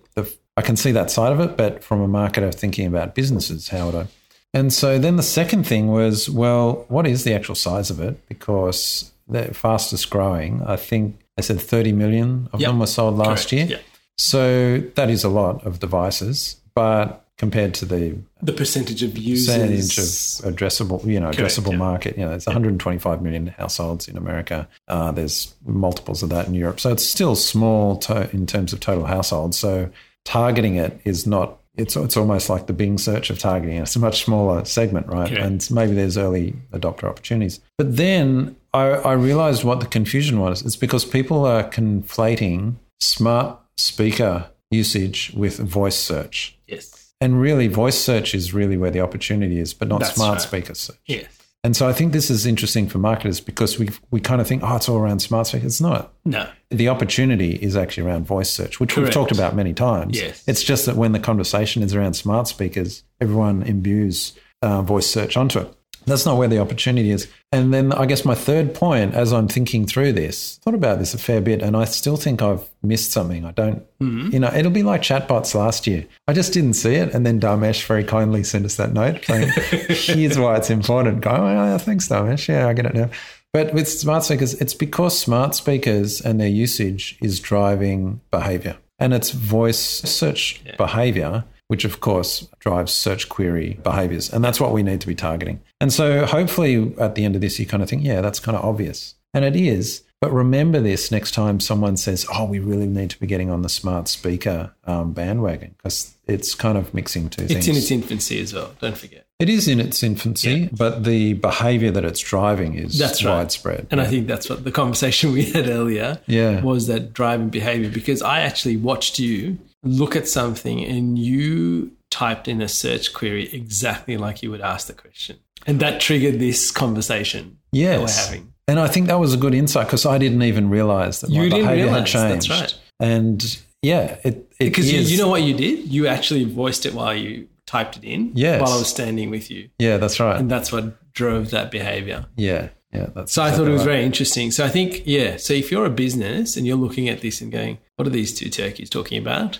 I 0.57 0.63
can 0.63 0.77
see 0.77 0.93
that 0.93 1.11
side 1.11 1.33
of 1.33 1.41
it, 1.41 1.57
but 1.57 1.83
from 1.83 2.01
a 2.01 2.09
marketer 2.09 2.55
thinking 2.55 2.87
about 2.87 3.15
businesses, 3.15 3.69
how 3.69 3.87
would 3.87 3.95
I? 3.95 4.07
And 4.55 4.73
so 4.73 4.99
then 4.99 5.17
the 5.17 5.23
second 5.23 5.67
thing 5.67 5.89
was, 5.89 6.29
well, 6.29 6.85
what 6.89 7.07
is 7.07 7.25
the 7.25 7.35
actual 7.35 7.55
size 7.55 7.89
of 7.89 8.01
it? 8.01 8.27
Because 8.29 9.11
the 9.29 9.55
fastest 9.55 10.11
growing, 10.11 10.63
I 10.63 10.77
think 10.77 11.19
they 11.37 11.43
said 11.43 11.61
30 11.61 11.93
million 11.93 12.49
of 12.53 12.61
yep. 12.61 12.71
them 12.71 12.79
were 12.79 12.87
sold 12.87 13.17
last 13.17 13.49
Correct. 13.49 13.53
year. 13.53 13.65
Yep. 13.65 13.83
So 14.19 14.79
that 14.95 15.09
is 15.09 15.25
a 15.25 15.31
lot 15.31 15.65
of 15.67 15.81
devices, 15.81 16.61
but 16.75 17.27
compared 17.39 17.73
to 17.75 17.87
the 17.87 18.17
the 18.43 18.53
percentage 18.53 19.03
of 19.03 19.17
users, 19.17 19.47
percentage 19.47 19.99
of 19.99 20.55
addressable, 20.55 21.05
you 21.07 21.19
know, 21.19 21.33
Correct, 21.33 21.57
addressable 21.57 21.77
market, 21.77 22.17
you 22.19 22.25
know, 22.25 22.31
there's 22.31 22.47
125 22.47 23.23
million 23.23 23.47
households 23.47 24.07
in 24.07 24.19
America. 24.19 24.69
Uh, 24.87 25.13
there's 25.13 25.55
multiples 25.65 26.23
of 26.23 26.29
that 26.29 26.47
in 26.47 26.55
Europe, 26.55 26.79
so 26.79 26.93
it's 26.93 27.05
still 27.05 27.35
small 27.35 27.97
to, 27.97 28.31
in 28.33 28.47
terms 28.47 28.75
of 28.75 28.81
total 28.81 29.07
households. 29.07 29.59
So 29.59 29.91
targeting 30.25 30.77
it 30.77 31.01
is 31.05 31.27
not. 31.27 31.59
It's 31.75 31.97
it's 31.97 32.19
almost 32.19 32.51
like 32.51 32.67
the 32.67 32.75
Bing 32.75 32.99
search 32.99 33.31
of 33.31 33.39
targeting. 33.39 33.77
It's 33.79 33.97
a 33.97 33.99
much 33.99 34.25
smaller 34.25 34.65
segment, 34.67 35.07
right? 35.07 35.33
And 35.33 35.67
maybe 35.71 35.95
there's 35.95 36.19
early 36.19 36.55
adopter 36.73 37.05
opportunities. 37.05 37.61
But 37.79 37.97
then 37.97 38.57
I, 38.75 38.89
I 38.89 39.13
realized 39.15 39.65
what 39.65 39.81
the 39.81 39.87
confusion 39.87 40.39
was. 40.39 40.61
It's 40.67 40.77
because 40.77 41.07
people 41.07 41.47
are 41.47 41.65
conflating 41.65 42.77
smart 43.01 43.59
speaker 43.79 44.51
usage 44.71 45.33
with 45.35 45.59
voice 45.59 45.97
search. 45.97 46.59
Yes. 46.67 47.15
And 47.23 47.41
really, 47.41 47.69
voice 47.69 47.99
search 47.99 48.35
is 48.35 48.53
really 48.53 48.77
where 48.77 48.91
the 48.91 49.01
opportunity 49.01 49.59
is, 49.59 49.73
but 49.73 49.89
not 49.89 50.01
That's 50.01 50.15
smart 50.15 50.39
right. 50.39 50.43
speaker 50.43 50.75
search. 50.75 50.99
Yes. 51.07 51.27
And 51.65 51.77
so 51.77 51.89
I 51.89 51.93
think 51.93 52.13
this 52.13 52.29
is 52.29 52.45
interesting 52.45 52.89
for 52.89 52.99
marketers 52.99 53.41
because 53.41 53.79
we 53.79 53.91
we 54.11 54.21
kind 54.21 54.41
of 54.41 54.49
think, 54.49 54.63
oh, 54.65 54.77
it's 54.77 54.89
all 54.89 54.99
around 54.99 55.21
smart 55.21 55.47
speakers. 55.47 55.75
It's 55.75 55.81
not. 55.81 56.13
No. 56.25 56.49
The 56.71 56.89
opportunity 56.89 57.53
is 57.53 57.77
actually 57.77 58.09
around 58.09 58.27
voice 58.27 58.51
search, 58.51 58.81
which 58.81 58.91
Correct. 58.91 59.07
we've 59.07 59.15
talked 59.15 59.33
about 59.33 59.55
many 59.55 59.73
times. 59.73 60.21
Yes. 60.21 60.43
It's 60.49 60.65
just 60.65 60.87
that 60.87 60.97
when 60.97 61.13
the 61.13 61.21
conversation 61.21 61.83
is 61.85 61.95
around 61.95 62.15
smart 62.15 62.49
speakers, 62.49 63.05
everyone 63.21 63.63
imbues 63.63 64.33
uh, 64.61 64.83
voice 64.83 65.07
search 65.07 65.37
onto 65.37 65.61
it. 65.61 65.75
That's 66.07 66.27
not 66.27 66.37
where 66.37 66.49
the 66.49 66.59
opportunity 66.59 67.11
is. 67.11 67.29
And 67.53 67.73
then 67.73 67.93
I 67.93 68.07
guess 68.07 68.25
my 68.25 68.35
third 68.35 68.75
point, 68.75 69.15
as 69.15 69.33
I'm 69.33 69.49
thinking 69.49 69.87
through 69.87 70.13
this, 70.13 70.59
thought 70.63 70.75
about 70.75 70.99
this 70.99 71.15
a 71.15 71.19
fair 71.19 71.41
bit, 71.41 71.63
and 71.63 71.77
I 71.77 71.85
still 71.85 72.17
think 72.17 72.43
I've 72.43 72.69
missed 72.83 73.13
something. 73.13 73.45
I 73.45 73.53
don't, 73.53 73.85
mm-hmm. 74.01 74.31
you 74.33 74.41
know, 74.41 74.53
it'll 74.53 74.71
be 74.71 74.83
like 74.83 75.03
chatbots 75.03 75.55
last 75.55 75.87
year. 75.87 76.07
I 76.27 76.33
just 76.33 76.53
didn't 76.53 76.75
see 76.75 76.95
it. 76.95 77.15
And 77.15 77.27
then 77.27 77.41
Dharmesh 77.41 77.85
very 77.87 78.05
kindly 78.05 78.43
sent 78.45 78.65
us 78.65 78.77
that 78.77 78.93
note 78.93 79.25
saying, 79.25 79.53
here's 79.89 80.39
why 80.39 80.57
it's 80.57 80.71
important. 80.71 81.21
Going, 81.21 81.57
oh, 81.57 81.79
thanks, 81.79 82.09
Dharmesh. 82.09 82.49
Yeah, 82.49 82.69
I 82.69 82.73
get 82.73 82.87
it 82.87 82.95
now. 82.95 83.11
But 83.53 83.75
with 83.75 83.87
smart 83.87 84.25
speakers, 84.25 84.55
it's 84.55 84.73
because 84.73 85.19
smart 85.19 85.55
speakers 85.55 86.23
and 86.23 86.41
their 86.41 86.49
usage 86.49 87.19
is 87.21 87.39
driving 87.39 88.23
behavior. 88.31 88.79
And 88.99 89.13
it's 89.13 89.31
voice 89.31 89.79
search 89.79 90.63
yeah. 90.65 90.77
behavior 90.77 91.45
which 91.73 91.87
of 91.87 92.01
course 92.01 92.47
drives 92.61 92.93
search 92.93 93.31
query 93.31 93.79
behaviors. 93.83 94.31
And 94.31 94.45
that's 94.45 94.61
what 94.61 94.73
we 94.73 94.83
need 94.83 95.01
to 95.01 95.07
be 95.07 95.15
targeting. 95.15 95.59
And 95.81 95.91
so 95.91 96.27
hopefully 96.27 96.95
at 96.99 97.15
the 97.15 97.25
end 97.25 97.35
of 97.35 97.41
this, 97.41 97.59
you 97.59 97.65
kind 97.65 97.83
of 97.83 97.89
think, 97.89 98.05
yeah, 98.05 98.21
that's 98.21 98.39
kind 98.41 98.59
of 98.59 98.63
obvious. 98.63 99.15
And 99.33 99.43
it 99.43 99.57
is. 99.57 100.03
But 100.21 100.31
remember 100.35 100.81
this 100.81 101.11
next 101.11 101.33
time 101.33 101.61
someone 101.61 101.97
says, 101.97 102.27
"Oh, 102.33 102.45
we 102.45 102.59
really 102.59 102.87
need 102.87 103.09
to 103.11 103.19
be 103.19 103.27
getting 103.27 103.49
on 103.51 103.63
the 103.63 103.69
smart 103.71 104.07
speaker 104.07 104.73
um, 104.85 105.13
bandwagon," 105.15 105.75
because 105.79 106.15
it's 106.27 106.55
kind 106.55 106.77
of 106.79 106.93
mixing 106.95 107.29
two 107.31 107.43
It's 107.45 107.53
things. 107.55 107.67
It's 107.67 107.69
in 107.69 107.77
its 107.83 107.91
infancy 107.91 108.41
as 108.43 108.53
well. 108.55 108.73
Don't 108.81 108.97
forget. 108.99 109.25
it 109.41 109.49
is 109.49 109.67
in 109.67 109.81
its 109.81 110.03
infancy, 110.05 110.51
Yeah. 110.53 110.69
but 110.77 111.03
the 111.05 111.33
behaviour 111.33 111.91
that 111.91 112.05
it's 112.05 112.21
driving 112.21 112.75
is 112.75 112.97
That's 112.99 113.25
right. 113.25 113.37
widespread. 113.39 113.89
And 113.91 114.01
I 114.01 114.07
think 114.07 114.29
that's 114.29 114.49
what 114.51 114.63
the 114.63 114.71
conversation 114.71 115.33
we 115.39 115.45
had 115.47 115.67
earlier 115.69 116.21
Yeah. 116.29 116.61
was 116.61 116.87
that 116.87 117.13
driving 117.15 117.49
behavior 117.49 117.91
because 117.91 118.21
I 118.23 118.41
actually 118.43 118.77
watched 118.77 119.19
you 119.19 119.59
look 119.83 120.15
at 120.17 120.29
something 120.29 120.85
and 120.85 121.19
you 121.19 121.93
typed 122.11 122.47
in 122.49 122.61
a 122.63 122.69
search 122.69 123.13
query 123.13 123.49
exactly 123.53 124.17
like 124.17 124.43
you 124.43 124.51
would 124.51 124.61
ask 124.61 124.87
the 124.87 124.93
question. 124.93 125.39
And 125.67 125.81
that 125.81 126.01
triggered 126.01 126.39
this 126.39 126.71
conversation 126.71 127.59
that 127.73 128.01
we're 128.01 128.09
having. 128.11 128.53
and 128.69 128.79
I 128.81 128.89
think 128.89 129.07
that 129.07 129.19
was 129.19 129.33
a 129.35 129.37
good 129.37 129.55
insight 129.55 129.87
because 129.87 130.05
I 130.07 130.19
didn't 130.19 130.43
even 130.43 130.69
realise 130.71 131.21
that 131.21 131.31
my 131.31 131.37
You 131.37 131.51
didn't 131.51 131.67
behaviour 131.67 131.89
had 131.91 132.07
changed. 132.07 132.49
that's 132.51 132.61
right. 132.61 132.75
And 133.01 133.61
yeah, 133.83 134.19
it, 134.25 134.53
it 134.59 134.67
Because 134.67 134.93
you, 134.93 135.01
you 135.01 135.19
know 135.19 135.29
what 135.29 135.43
you 135.43 135.55
did? 135.55 135.89
You 135.93 136.07
actually 136.07 136.45
voiced 136.45 136.85
it 136.87 136.95
while 136.95 137.15
you 137.15 137.49
typed 137.67 137.97
it 137.97 138.05
in 138.05 138.33
Yes. 138.35 138.61
while 138.61 138.73
I 138.73 138.77
was 138.79 138.89
standing 138.89 139.31
with 139.31 139.51
you. 139.51 139.71
yeah, 139.79 139.97
that's 139.97 140.21
right. 140.21 140.39
And 140.39 140.51
that's 140.51 140.71
what 140.73 141.13
drove 141.13 141.51
that 141.51 141.71
behavior. 141.71 142.27
yeah, 142.37 142.69
yeah, 142.93 143.07
that's. 143.15 143.33
So 143.33 143.43
I 143.43 143.51
thought 143.51 143.67
it 143.67 143.71
was 143.71 143.81
right. 143.81 143.93
very 143.93 144.05
interesting. 144.05 144.51
So 144.51 144.65
I 144.65 144.69
think, 144.69 145.03
yeah. 145.07 145.37
So 145.37 145.55
if 145.55 145.71
you're 145.71 145.87
a 145.87 145.91
business 145.91 146.57
and 146.57 146.67
you're 146.67 146.77
looking 146.77 147.09
at 147.09 147.21
this 147.21 147.41
and 147.41 147.51
going, 147.51 147.79
"What 147.97 148.07
are 148.07 148.11
these 148.11 148.35
two 148.35 148.51
turkeys 148.51 148.91
talking 148.91 149.19
about?" 149.19 149.59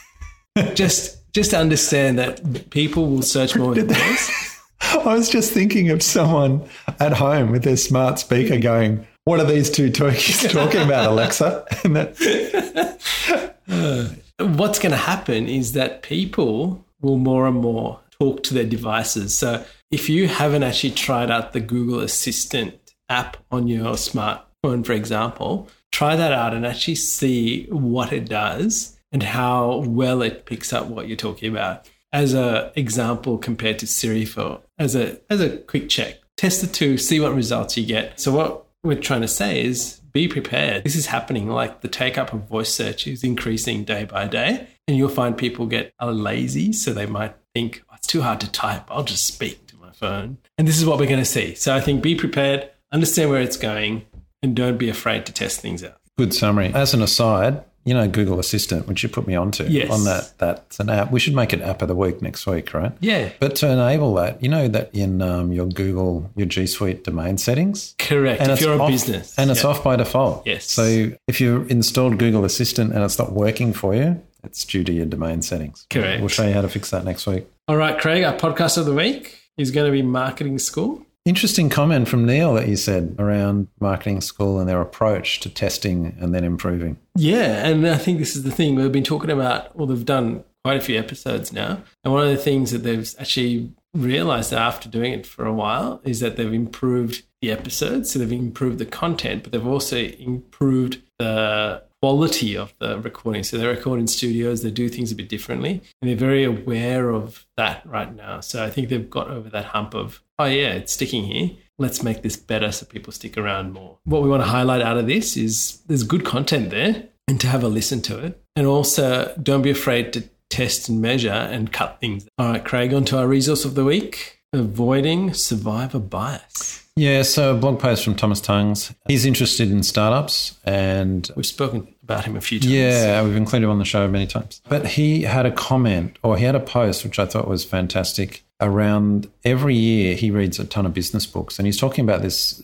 just 0.74 1.32
just 1.32 1.54
understand 1.54 2.18
that 2.18 2.70
people 2.70 3.08
will 3.08 3.22
search 3.22 3.56
more 3.56 3.74
than 3.74 3.86
this. 3.86 4.60
I 4.80 5.14
was 5.14 5.28
just 5.28 5.52
thinking 5.52 5.90
of 5.90 6.02
someone 6.02 6.68
at 7.00 7.12
home 7.12 7.50
with 7.50 7.64
their 7.64 7.76
smart 7.76 8.18
speaker 8.18 8.58
going, 8.58 9.06
"What 9.24 9.40
are 9.40 9.46
these 9.46 9.70
two 9.70 9.90
turkeys 9.90 10.42
talking 10.52 10.82
about, 10.82 11.10
Alexa?" 11.10 11.64
And 11.84 11.96
that, 11.96 13.48
uh, 13.68 14.08
What's 14.40 14.78
going 14.78 14.92
to 14.92 14.96
happen 14.96 15.48
is 15.48 15.72
that 15.72 16.02
people 16.02 16.84
will 17.00 17.18
more 17.18 17.48
and 17.48 17.56
more 17.56 17.98
talk 18.20 18.44
to 18.44 18.54
their 18.54 18.64
devices. 18.64 19.36
So 19.36 19.64
if 19.90 20.08
you 20.08 20.28
haven't 20.28 20.62
actually 20.62 20.90
tried 20.90 21.30
out 21.30 21.52
the 21.52 21.60
Google 21.60 22.00
Assistant 22.00 22.74
app 23.08 23.38
on 23.50 23.68
your 23.68 23.94
smartphone, 23.94 24.84
for 24.84 24.92
example, 24.92 25.68
try 25.92 26.14
that 26.16 26.32
out 26.32 26.54
and 26.54 26.66
actually 26.66 26.96
see 26.96 27.66
what 27.70 28.12
it 28.12 28.28
does 28.28 28.98
and 29.12 29.22
how 29.22 29.78
well 29.78 30.20
it 30.22 30.44
picks 30.44 30.72
up 30.72 30.86
what 30.86 31.08
you're 31.08 31.16
talking 31.16 31.50
about. 31.50 31.88
As 32.12 32.34
a 32.34 32.72
example 32.74 33.38
compared 33.38 33.78
to 33.80 33.86
Siri 33.86 34.24
for 34.24 34.60
as 34.78 34.94
a 34.94 35.20
as 35.30 35.40
a 35.40 35.58
quick 35.58 35.88
check. 35.88 36.18
Test 36.36 36.60
the 36.60 36.66
two, 36.66 36.96
see 36.96 37.20
what 37.20 37.34
results 37.34 37.76
you 37.76 37.84
get. 37.84 38.18
So 38.20 38.32
what 38.32 38.66
we're 38.82 39.00
trying 39.00 39.22
to 39.22 39.28
say 39.28 39.64
is 39.64 40.00
be 40.12 40.28
prepared. 40.28 40.84
This 40.84 40.96
is 40.96 41.06
happening 41.06 41.48
like 41.48 41.80
the 41.80 41.88
take 41.88 42.16
up 42.16 42.32
of 42.32 42.48
voice 42.48 42.72
search 42.72 43.06
is 43.06 43.24
increasing 43.24 43.84
day 43.84 44.04
by 44.04 44.26
day. 44.26 44.68
And 44.86 44.96
you'll 44.96 45.10
find 45.10 45.36
people 45.36 45.66
get 45.66 45.92
lazy, 46.00 46.72
so 46.72 46.94
they 46.94 47.04
might 47.04 47.36
think, 47.54 47.82
oh, 47.90 47.94
it's 47.96 48.06
too 48.06 48.22
hard 48.22 48.40
to 48.40 48.50
type. 48.50 48.84
I'll 48.88 49.04
just 49.04 49.26
speak 49.26 49.67
to 49.98 50.04
my 50.04 50.10
phone. 50.10 50.38
And 50.56 50.66
this 50.68 50.78
is 50.78 50.84
what 50.86 50.98
we're 50.98 51.06
going 51.06 51.18
to 51.20 51.24
see. 51.24 51.54
So 51.54 51.74
I 51.74 51.80
think 51.80 52.02
be 52.02 52.14
prepared, 52.14 52.68
understand 52.92 53.30
where 53.30 53.40
it's 53.40 53.56
going, 53.56 54.04
and 54.42 54.54
don't 54.56 54.78
be 54.78 54.88
afraid 54.88 55.26
to 55.26 55.32
test 55.32 55.60
things 55.60 55.82
out. 55.84 55.94
good 56.16 56.34
summary. 56.34 56.72
As 56.74 56.94
an 56.94 57.02
aside, 57.02 57.62
you 57.84 57.94
know 57.94 58.08
Google 58.08 58.38
Assistant, 58.40 58.86
which 58.88 59.02
you 59.04 59.08
put 59.08 59.26
me 59.26 59.34
onto 59.36 59.64
Yes. 59.64 59.88
on 59.90 60.04
that. 60.04 60.32
That's 60.38 60.78
an 60.80 60.90
app. 60.90 61.10
We 61.12 61.20
should 61.20 61.34
make 61.34 61.52
it 61.52 61.62
app 61.62 61.80
of 61.80 61.86
the 61.88 61.94
week 61.94 62.20
next 62.20 62.44
week, 62.46 62.74
right? 62.74 62.92
Yeah. 63.00 63.30
But 63.38 63.54
to 63.56 63.70
enable 63.70 64.14
that, 64.16 64.42
you 64.42 64.48
know 64.48 64.66
that 64.68 64.90
in 64.92 65.22
um, 65.22 65.52
your 65.52 65.66
Google, 65.66 66.28
your 66.36 66.46
G 66.48 66.66
Suite 66.66 67.04
domain 67.04 67.38
settings, 67.38 67.94
Correct. 67.98 68.42
And 68.42 68.50
if 68.50 68.60
you're 68.60 68.74
a 68.74 68.78
off- 68.82 68.90
business. 68.90 69.32
and 69.38 69.50
it's 69.50 69.62
Yeah. 69.62 69.70
off 69.70 69.82
by 69.84 69.94
default. 69.96 70.44
Yes. 70.46 70.64
So 70.70 71.12
if 71.28 71.40
you 71.40 71.62
installed 71.70 72.18
Google 72.18 72.44
Assistant 72.44 72.92
and 72.92 73.02
it's 73.04 73.18
not 73.18 73.32
working 73.32 73.72
for 73.72 73.94
you, 73.94 74.20
it's 74.44 74.64
due 74.64 74.82
to 74.84 74.92
your 74.92 75.06
domain 75.06 75.40
settings. 75.42 75.86
Correct. 75.88 76.20
We'll 76.20 76.28
show 76.28 76.46
you 76.46 76.52
how 76.52 76.62
to 76.62 76.68
fix 76.68 76.90
that 76.90 77.04
next 77.04 77.26
week. 77.26 77.46
All 77.68 77.76
right, 77.76 77.98
Craig, 77.98 78.22
our 78.24 78.34
podcast 78.34 78.76
of 78.76 78.86
the 78.86 78.94
week 78.94 79.37
is 79.58 79.70
going 79.70 79.86
to 79.86 79.92
be 79.92 80.02
marketing 80.02 80.58
school. 80.58 81.04
Interesting 81.24 81.68
comment 81.68 82.08
from 82.08 82.24
Neil 82.24 82.54
that 82.54 82.68
you 82.68 82.76
said 82.76 83.14
around 83.18 83.68
marketing 83.80 84.22
school 84.22 84.58
and 84.58 84.66
their 84.66 84.80
approach 84.80 85.40
to 85.40 85.50
testing 85.50 86.16
and 86.18 86.34
then 86.34 86.42
improving. 86.42 86.96
Yeah, 87.16 87.66
and 87.66 87.86
I 87.86 87.98
think 87.98 88.18
this 88.18 88.34
is 88.34 88.44
the 88.44 88.50
thing 88.50 88.76
we've 88.76 88.90
been 88.90 89.04
talking 89.04 89.30
about. 89.30 89.76
Well, 89.76 89.86
they've 89.86 90.06
done 90.06 90.44
quite 90.64 90.78
a 90.78 90.80
few 90.80 90.98
episodes 90.98 91.52
now, 91.52 91.82
and 92.02 92.14
one 92.14 92.22
of 92.22 92.30
the 92.30 92.42
things 92.42 92.70
that 92.70 92.78
they've 92.78 93.12
actually 93.18 93.72
realized 93.94 94.52
after 94.52 94.88
doing 94.88 95.12
it 95.12 95.26
for 95.26 95.44
a 95.44 95.52
while 95.52 96.00
is 96.04 96.20
that 96.20 96.36
they've 96.36 96.52
improved 96.52 97.24
the 97.42 97.50
episodes. 97.50 98.10
So 98.10 98.18
they've 98.18 98.32
improved 98.32 98.78
the 98.78 98.86
content, 98.86 99.42
but 99.42 99.52
they've 99.52 99.66
also 99.66 99.98
improved 99.98 101.02
the 101.18 101.82
quality 102.00 102.56
of 102.56 102.74
the 102.78 102.98
recording. 103.00 103.42
So 103.42 103.58
they 103.58 103.66
record 103.66 104.00
in 104.00 104.06
studios, 104.06 104.62
they 104.62 104.70
do 104.70 104.88
things 104.88 105.12
a 105.12 105.14
bit 105.14 105.28
differently, 105.28 105.82
and 106.00 106.08
they're 106.08 106.16
very 106.16 106.44
aware 106.44 107.10
of 107.10 107.46
that 107.56 107.84
right 107.86 108.14
now. 108.14 108.40
So 108.40 108.64
I 108.64 108.70
think 108.70 108.88
they've 108.88 109.10
got 109.10 109.28
over 109.28 109.48
that 109.50 109.66
hump 109.66 109.94
of, 109.94 110.22
oh 110.38 110.44
yeah, 110.44 110.72
it's 110.72 110.92
sticking 110.92 111.24
here. 111.24 111.50
Let's 111.78 112.02
make 112.02 112.22
this 112.22 112.36
better 112.36 112.72
so 112.72 112.86
people 112.86 113.12
stick 113.12 113.38
around 113.38 113.72
more. 113.72 113.98
What 114.04 114.22
we 114.22 114.28
want 114.28 114.42
to 114.42 114.48
highlight 114.48 114.82
out 114.82 114.98
of 114.98 115.06
this 115.06 115.36
is 115.36 115.80
there's 115.86 116.02
good 116.02 116.24
content 116.24 116.70
there 116.70 117.04
and 117.28 117.40
to 117.40 117.46
have 117.46 117.62
a 117.62 117.68
listen 117.68 118.02
to 118.02 118.18
it. 118.18 118.42
And 118.56 118.66
also 118.66 119.34
don't 119.40 119.62
be 119.62 119.70
afraid 119.70 120.12
to 120.14 120.28
test 120.50 120.88
and 120.88 121.00
measure 121.00 121.30
and 121.30 121.72
cut 121.72 122.00
things. 122.00 122.26
All 122.38 122.50
right, 122.50 122.64
Craig, 122.64 122.92
on 122.92 123.04
to 123.06 123.18
our 123.18 123.28
resource 123.28 123.64
of 123.64 123.74
the 123.74 123.84
week 123.84 124.37
avoiding 124.52 125.34
survivor 125.34 125.98
bias. 125.98 126.86
Yeah, 126.96 127.22
so 127.22 127.54
a 127.54 127.58
blog 127.58 127.78
post 127.78 128.04
from 128.04 128.16
Tomasz 128.16 128.44
Tunguz. 128.44 128.92
He's 129.06 129.24
interested 129.24 129.70
in 129.70 129.82
startups 129.84 130.58
and 130.64 131.30
We've 131.36 131.46
spoken 131.46 131.94
about 132.02 132.24
him 132.24 132.36
a 132.36 132.40
few 132.40 132.58
times. 132.58 132.72
Yeah, 132.72 133.22
we've 133.22 133.36
included 133.36 133.66
him 133.66 133.70
on 133.70 133.78
the 133.78 133.84
show 133.84 134.08
many 134.08 134.26
times. 134.26 134.60
But 134.68 134.86
he 134.86 135.22
had 135.22 135.46
a 135.46 135.52
comment 135.52 136.18
or 136.24 136.36
he 136.36 136.44
had 136.44 136.56
a 136.56 136.60
post, 136.60 137.04
which 137.04 137.18
I 137.18 137.26
thought 137.26 137.46
was 137.46 137.64
fantastic, 137.64 138.42
around 138.60 139.30
every 139.44 139.76
year 139.76 140.16
he 140.16 140.30
reads 140.32 140.58
a 140.58 140.64
ton 140.64 140.86
of 140.86 140.94
business 140.94 141.24
books. 141.24 141.58
And 141.58 141.66
he's 141.66 141.78
talking 141.78 142.04
about 142.04 142.22
this 142.22 142.60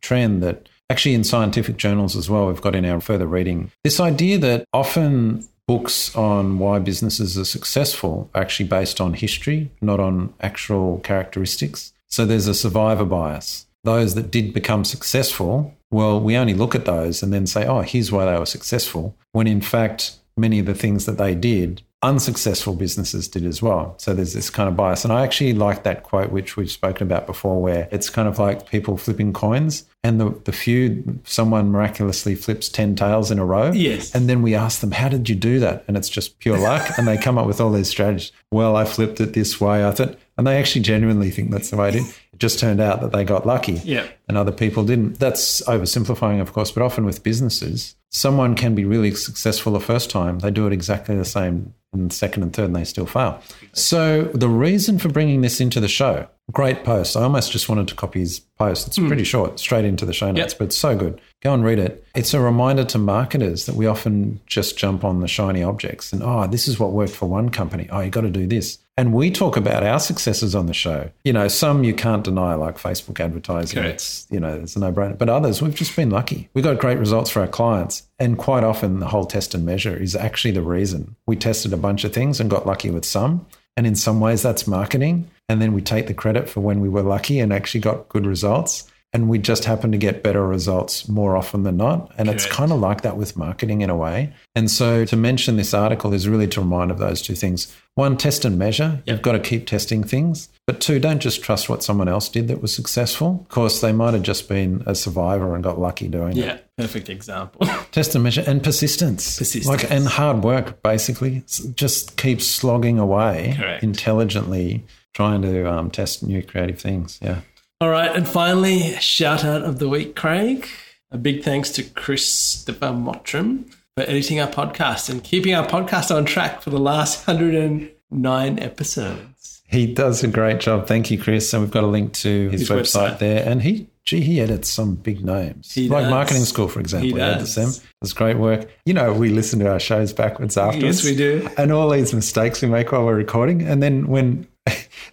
trend 0.00 0.42
that 0.42 0.68
actually 0.90 1.14
in 1.14 1.22
scientific 1.22 1.76
journals 1.76 2.16
as 2.16 2.28
well, 2.28 2.48
we've 2.48 2.60
got 2.60 2.74
in 2.74 2.84
our 2.84 3.00
further 3.00 3.26
reading. 3.26 3.70
This 3.84 4.00
idea 4.00 4.38
that 4.38 4.64
often 4.72 5.46
books 5.66 6.14
on 6.14 6.58
why 6.58 6.78
businesses 6.78 7.36
are 7.36 7.44
successful 7.44 8.30
are 8.34 8.42
actually 8.42 8.68
based 8.68 9.00
on 9.00 9.14
history, 9.14 9.70
not 9.80 10.00
on 10.00 10.32
actual 10.40 10.98
characteristics. 11.00 11.92
So 12.08 12.24
there's 12.24 12.46
a 12.46 12.54
survivor 12.54 13.04
bias. 13.04 13.66
Those 13.84 14.14
that 14.14 14.30
did 14.30 14.54
become 14.54 14.84
successful, 14.84 15.74
well, 15.90 16.20
we 16.20 16.36
only 16.36 16.54
look 16.54 16.74
at 16.74 16.84
those 16.84 17.22
and 17.22 17.32
then 17.32 17.46
say, 17.46 17.66
oh, 17.66 17.80
here's 17.80 18.12
why 18.12 18.24
they 18.24 18.38
were 18.38 18.46
successful, 18.46 19.16
when 19.32 19.46
in 19.46 19.60
fact, 19.60 20.16
many 20.36 20.58
of 20.58 20.66
the 20.66 20.74
things 20.74 21.06
that 21.06 21.18
they 21.18 21.34
did, 21.34 21.82
unsuccessful 22.02 22.74
businesses 22.74 23.26
did 23.28 23.44
as 23.46 23.62
well. 23.62 23.94
So 23.98 24.14
there's 24.14 24.32
this 24.34 24.50
kind 24.50 24.68
of 24.68 24.76
bias. 24.76 25.04
And 25.04 25.12
I 25.12 25.24
actually 25.24 25.54
like 25.54 25.82
that 25.84 26.02
quote, 26.02 26.30
which 26.30 26.56
we've 26.56 26.70
spoken 26.70 27.06
about 27.06 27.26
before, 27.26 27.60
where 27.60 27.88
it's 27.90 28.10
kind 28.10 28.28
of 28.28 28.38
like 28.38 28.68
people 28.70 28.96
flipping 28.96 29.32
coins 29.32 29.84
and 30.04 30.20
the, 30.20 30.30
the 30.44 30.52
few, 30.52 31.20
someone 31.24 31.70
miraculously 31.72 32.34
flips 32.34 32.68
10 32.68 32.94
tails 32.96 33.30
in 33.30 33.38
a 33.38 33.44
row. 33.44 33.72
Yes. 33.72 34.14
And 34.14 34.28
then 34.28 34.42
we 34.42 34.54
ask 34.54 34.80
them, 34.80 34.92
how 34.92 35.08
did 35.08 35.28
you 35.28 35.34
do 35.34 35.58
that? 35.60 35.84
And 35.88 35.96
it's 35.96 36.08
just 36.08 36.38
pure 36.38 36.58
luck. 36.58 36.86
and 36.98 37.08
they 37.08 37.16
come 37.16 37.38
up 37.38 37.46
with 37.46 37.60
all 37.60 37.72
these 37.72 37.88
strategies. 37.88 38.30
Well, 38.52 38.76
I 38.76 38.84
flipped 38.84 39.20
it 39.20 39.32
this 39.32 39.60
way. 39.60 39.84
I 39.84 39.90
thought, 39.90 40.16
and 40.38 40.46
they 40.46 40.58
actually 40.58 40.82
genuinely 40.82 41.30
think 41.30 41.50
that's 41.50 41.70
the 41.70 41.76
way 41.76 41.88
it 41.88 41.94
is. 41.96 42.10
It 42.32 42.38
just 42.38 42.58
turned 42.58 42.80
out 42.80 43.00
that 43.00 43.12
they 43.12 43.24
got 43.24 43.46
lucky 43.46 43.80
Yeah. 43.84 44.06
and 44.28 44.36
other 44.36 44.52
people 44.52 44.84
didn't. 44.84 45.18
That's 45.18 45.62
oversimplifying, 45.62 46.40
of 46.42 46.52
course, 46.52 46.70
but 46.70 46.82
often 46.82 47.06
with 47.06 47.22
businesses, 47.22 47.96
someone 48.10 48.54
can 48.54 48.74
be 48.74 48.84
really 48.84 49.12
successful 49.14 49.72
the 49.72 49.80
first 49.80 50.10
time. 50.10 50.38
They 50.40 50.50
do 50.50 50.66
it 50.66 50.72
exactly 50.74 51.16
the 51.16 51.24
same 51.24 51.72
the 52.04 52.14
second 52.14 52.42
and 52.42 52.52
third, 52.52 52.66
and 52.66 52.76
they 52.76 52.84
still 52.84 53.06
fail. 53.06 53.40
So, 53.72 54.24
the 54.24 54.48
reason 54.48 54.98
for 54.98 55.08
bringing 55.08 55.40
this 55.40 55.60
into 55.60 55.80
the 55.80 55.88
show, 55.88 56.28
great 56.52 56.84
post. 56.84 57.16
I 57.16 57.22
almost 57.22 57.52
just 57.52 57.68
wanted 57.68 57.88
to 57.88 57.94
copy 57.94 58.20
his 58.20 58.40
post. 58.40 58.86
It's 58.86 58.96
hmm. 58.96 59.08
pretty 59.08 59.24
short, 59.24 59.58
straight 59.58 59.84
into 59.84 60.06
the 60.06 60.12
show 60.12 60.30
notes, 60.30 60.52
Yep. 60.52 60.58
but 60.58 60.64
it's 60.66 60.76
so 60.76 60.96
good. 60.96 61.20
Go 61.42 61.52
and 61.52 61.64
read 61.64 61.78
it. 61.78 62.04
It's 62.14 62.34
a 62.34 62.40
reminder 62.40 62.84
to 62.84 62.98
marketers 62.98 63.66
that 63.66 63.74
we 63.74 63.86
often 63.86 64.40
just 64.46 64.78
jump 64.78 65.04
on 65.04 65.20
the 65.20 65.28
shiny 65.28 65.62
objects 65.62 66.12
and, 66.12 66.22
oh, 66.22 66.46
this 66.46 66.68
is 66.68 66.78
what 66.78 66.92
worked 66.92 67.12
for 67.12 67.28
one 67.28 67.50
company. 67.50 67.88
Oh, 67.90 68.00
you 68.00 68.10
got 68.10 68.22
to 68.22 68.30
do 68.30 68.46
this. 68.46 68.78
And 68.98 69.12
we 69.12 69.30
talk 69.30 69.58
about 69.58 69.82
our 69.82 70.00
successes 70.00 70.54
on 70.54 70.66
the 70.66 70.72
show. 70.72 71.10
You 71.22 71.34
know, 71.34 71.48
some 71.48 71.84
you 71.84 71.92
can't 71.92 72.24
deny, 72.24 72.54
like 72.54 72.78
Facebook 72.78 73.20
advertising. 73.20 73.82
Correct. 73.82 73.96
It's, 73.96 74.26
you 74.30 74.40
know, 74.40 74.60
it's 74.62 74.74
a 74.74 74.78
no 74.78 74.90
brainer. 74.90 75.18
But 75.18 75.28
others, 75.28 75.60
we've 75.60 75.74
just 75.74 75.94
been 75.94 76.08
lucky. 76.08 76.48
We 76.54 76.62
got 76.62 76.78
great 76.78 76.98
results 76.98 77.28
for 77.28 77.40
our 77.40 77.48
clients. 77.48 78.04
And 78.18 78.38
quite 78.38 78.64
often, 78.64 79.00
the 79.00 79.08
whole 79.08 79.26
test 79.26 79.54
and 79.54 79.66
measure 79.66 79.94
is 79.94 80.16
actually 80.16 80.52
the 80.52 80.62
reason. 80.62 81.14
We 81.26 81.36
tested 81.36 81.74
a 81.74 81.76
bunch 81.76 82.04
of 82.04 82.14
things 82.14 82.40
and 82.40 82.48
got 82.48 82.66
lucky 82.66 82.88
with 82.88 83.04
some. 83.04 83.44
And 83.76 83.86
in 83.86 83.94
some 83.94 84.20
ways, 84.20 84.42
that's 84.42 84.66
marketing. 84.66 85.30
And 85.48 85.60
then 85.60 85.72
we 85.72 85.82
take 85.82 86.06
the 86.06 86.14
credit 86.14 86.48
for 86.48 86.60
when 86.60 86.80
we 86.80 86.88
were 86.88 87.02
lucky 87.02 87.40
and 87.40 87.52
actually 87.52 87.80
got 87.80 88.08
good 88.08 88.26
results. 88.26 88.90
And 89.12 89.28
we 89.28 89.38
just 89.38 89.64
happen 89.64 89.92
to 89.92 89.98
get 89.98 90.22
better 90.22 90.46
results 90.46 91.08
more 91.08 91.36
often 91.36 91.62
than 91.62 91.76
not. 91.76 92.12
And 92.18 92.28
Correct. 92.28 92.44
it's 92.44 92.46
kind 92.46 92.72
of 92.72 92.80
like 92.80 93.00
that 93.02 93.16
with 93.16 93.36
marketing 93.36 93.80
in 93.80 93.88
a 93.88 93.96
way. 93.96 94.34
And 94.54 94.70
so 94.70 95.04
to 95.06 95.16
mention 95.16 95.56
this 95.56 95.72
article 95.72 96.12
is 96.12 96.28
really 96.28 96.48
to 96.48 96.60
remind 96.60 96.90
of 96.90 96.98
those 96.98 97.22
two 97.22 97.34
things. 97.34 97.74
One, 97.94 98.18
test 98.18 98.44
and 98.44 98.58
measure. 98.58 99.02
Yep. 99.06 99.06
You've 99.06 99.22
got 99.22 99.32
to 99.32 99.40
keep 99.40 99.66
testing 99.66 100.04
things. 100.04 100.50
But 100.66 100.80
two, 100.80 100.98
don't 100.98 101.20
just 101.20 101.42
trust 101.42 101.68
what 101.68 101.82
someone 101.82 102.08
else 102.08 102.28
did 102.28 102.48
that 102.48 102.60
was 102.60 102.74
successful. 102.74 103.40
Of 103.40 103.48
course, 103.48 103.80
they 103.80 103.92
might 103.92 104.12
have 104.12 104.22
just 104.22 104.48
been 104.48 104.82
a 104.84 104.94
survivor 104.94 105.54
and 105.54 105.64
got 105.64 105.78
lucky 105.78 106.08
doing 106.08 106.36
yeah, 106.36 106.54
it. 106.54 106.66
Yeah, 106.76 106.84
perfect 106.84 107.08
example. 107.08 107.66
test 107.92 108.14
and 108.14 108.24
measure 108.24 108.44
and 108.46 108.62
persistence. 108.62 109.38
Persistence. 109.38 109.66
Like, 109.66 109.90
and 109.90 110.06
hard 110.06 110.42
work, 110.42 110.82
basically. 110.82 111.42
Just 111.74 112.18
keep 112.18 112.42
slogging 112.42 112.98
away 112.98 113.54
Correct. 113.56 113.82
intelligently, 113.82 114.84
trying 115.14 115.40
to 115.42 115.72
um, 115.72 115.90
test 115.90 116.22
new 116.22 116.42
creative 116.42 116.78
things. 116.78 117.18
Yeah. 117.22 117.40
All 117.78 117.90
right. 117.90 118.14
And 118.14 118.26
finally, 118.26 118.94
shout 119.00 119.44
out 119.44 119.62
of 119.62 119.78
the 119.78 119.88
week, 119.88 120.16
Craig. 120.16 120.66
A 121.10 121.18
big 121.18 121.42
thanks 121.42 121.70
to 121.72 121.82
Christopher 121.82 122.86
Mottram 122.86 123.70
for 123.94 124.02
editing 124.04 124.40
our 124.40 124.48
podcast 124.48 125.10
and 125.10 125.22
keeping 125.22 125.54
our 125.54 125.66
podcast 125.66 126.14
on 126.14 126.24
track 126.24 126.62
for 126.62 126.70
the 126.70 126.78
last 126.78 127.26
109 127.26 128.58
episodes. 128.58 129.62
He 129.68 129.92
does 129.92 130.24
a 130.24 130.28
great 130.28 130.58
job. 130.60 130.86
Thank 130.86 131.10
you, 131.10 131.20
Chris. 131.20 131.52
And 131.52 131.62
we've 131.62 131.70
got 131.70 131.84
a 131.84 131.88
link 131.88 132.14
to 132.14 132.48
his, 132.48 132.62
his 132.62 132.70
website, 132.70 133.10
website, 133.10 133.18
there. 133.18 133.46
And 133.46 133.60
he, 133.60 133.88
gee, 134.04 134.20
he 134.22 134.40
edits 134.40 134.70
some 134.70 134.94
big 134.94 135.22
names. 135.22 135.74
He 135.74 135.90
like 135.90 136.04
does. 136.04 136.10
Marketing 136.10 136.44
School, 136.46 136.68
for 136.68 136.80
example. 136.80 137.08
He, 137.10 137.14
he 137.14 137.20
edits 137.20 137.56
them. 137.56 137.72
It's 138.00 138.14
great 138.14 138.38
work. 138.38 138.70
You 138.86 138.94
know, 138.94 139.12
we 139.12 139.28
listen 139.28 139.58
to 139.58 139.70
our 139.70 139.80
shows 139.80 140.14
backwards 140.14 140.56
afterwards. 140.56 141.04
Yes, 141.04 141.04
we 141.04 141.14
do. 141.14 141.46
And 141.58 141.72
all 141.72 141.90
these 141.90 142.14
mistakes 142.14 142.62
we 142.62 142.68
make 142.68 142.90
while 142.90 143.04
we're 143.04 143.16
recording. 143.16 143.60
And 143.62 143.82
then 143.82 144.06
when 144.06 144.46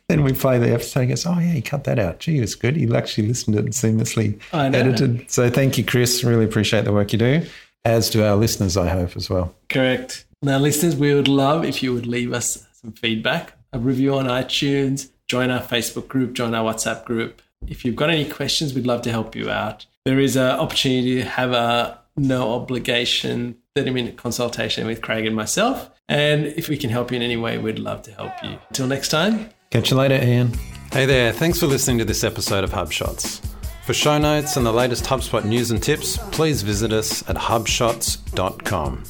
then 0.09 0.23
we 0.23 0.33
play 0.33 0.57
the 0.57 0.73
episode 0.73 1.01
and 1.01 1.09
goes, 1.09 1.25
oh, 1.25 1.39
yeah, 1.39 1.51
he 1.53 1.61
cut 1.61 1.83
that 1.85 1.99
out. 1.99 2.19
Gee, 2.19 2.37
it 2.37 2.41
was 2.41 2.55
good. 2.55 2.75
He 2.75 2.93
actually 2.93 3.27
listened 3.27 3.55
to 3.55 3.63
it 3.63 3.71
seamlessly 3.71 4.39
edited. 4.51 5.29
So 5.29 5.49
thank 5.49 5.77
you, 5.77 5.83
Chris. 5.83 6.23
Really 6.23 6.45
appreciate 6.45 6.85
the 6.85 6.93
work 6.93 7.13
you 7.13 7.19
do, 7.19 7.45
as 7.85 8.09
do 8.09 8.23
our 8.23 8.35
listeners, 8.35 8.77
I 8.77 8.89
hope, 8.89 9.15
as 9.15 9.29
well. 9.29 9.55
Correct. 9.69 10.25
Now, 10.41 10.57
listeners, 10.57 10.95
we 10.95 11.13
would 11.13 11.27
love 11.27 11.63
if 11.63 11.81
you 11.81 11.93
would 11.93 12.05
leave 12.05 12.33
us 12.33 12.67
some 12.73 12.91
feedback, 12.91 13.53
a 13.71 13.79
review 13.79 14.15
on 14.15 14.25
iTunes, 14.25 15.09
join 15.27 15.49
our 15.49 15.61
Facebook 15.61 16.07
group, 16.09 16.33
join 16.33 16.53
our 16.53 16.73
WhatsApp 16.73 17.05
group. 17.05 17.41
If 17.65 17.85
you've 17.85 17.95
got 17.95 18.09
any 18.09 18.29
questions, 18.29 18.73
we'd 18.73 18.85
love 18.85 19.03
to 19.03 19.11
help 19.11 19.35
you 19.35 19.49
out. 19.49 19.85
There 20.05 20.19
is 20.19 20.35
an 20.35 20.59
opportunity 20.59 21.15
to 21.21 21.25
have 21.25 21.53
a 21.53 21.99
no 22.17 22.53
obligation 22.53 23.55
30 23.75 23.91
minute 23.91 24.17
consultation 24.17 24.85
with 24.85 25.01
Craig 25.01 25.25
and 25.25 25.35
myself. 25.35 25.89
And 26.09 26.45
if 26.45 26.67
we 26.67 26.77
can 26.77 26.89
help 26.89 27.11
you 27.11 27.17
in 27.17 27.23
any 27.23 27.37
way, 27.37 27.57
we'd 27.57 27.79
love 27.79 28.01
to 28.03 28.11
help 28.11 28.33
you. 28.43 28.57
Until 28.69 28.87
next 28.87 29.09
time. 29.09 29.49
Catch 29.73 29.89
you 29.89 29.97
later, 29.97 30.23
Ian. 30.23 30.53
Hey 30.91 31.07
there. 31.07 31.33
Thanks 31.33 31.59
for 31.59 31.65
listening 31.65 31.97
to 31.97 32.05
this 32.05 32.23
episode 32.23 32.63
of 32.63 32.69
HubShots. 32.69 33.43
For 33.87 33.95
show 33.95 34.19
notes 34.19 34.55
and 34.55 34.63
the 34.63 34.71
latest 34.71 35.05
HubSpot 35.05 35.43
news 35.43 35.71
and 35.71 35.81
tips, 35.81 36.15
please 36.31 36.61
visit 36.61 36.93
us 36.93 37.27
at 37.27 37.37
hubshots.com. 37.37 39.03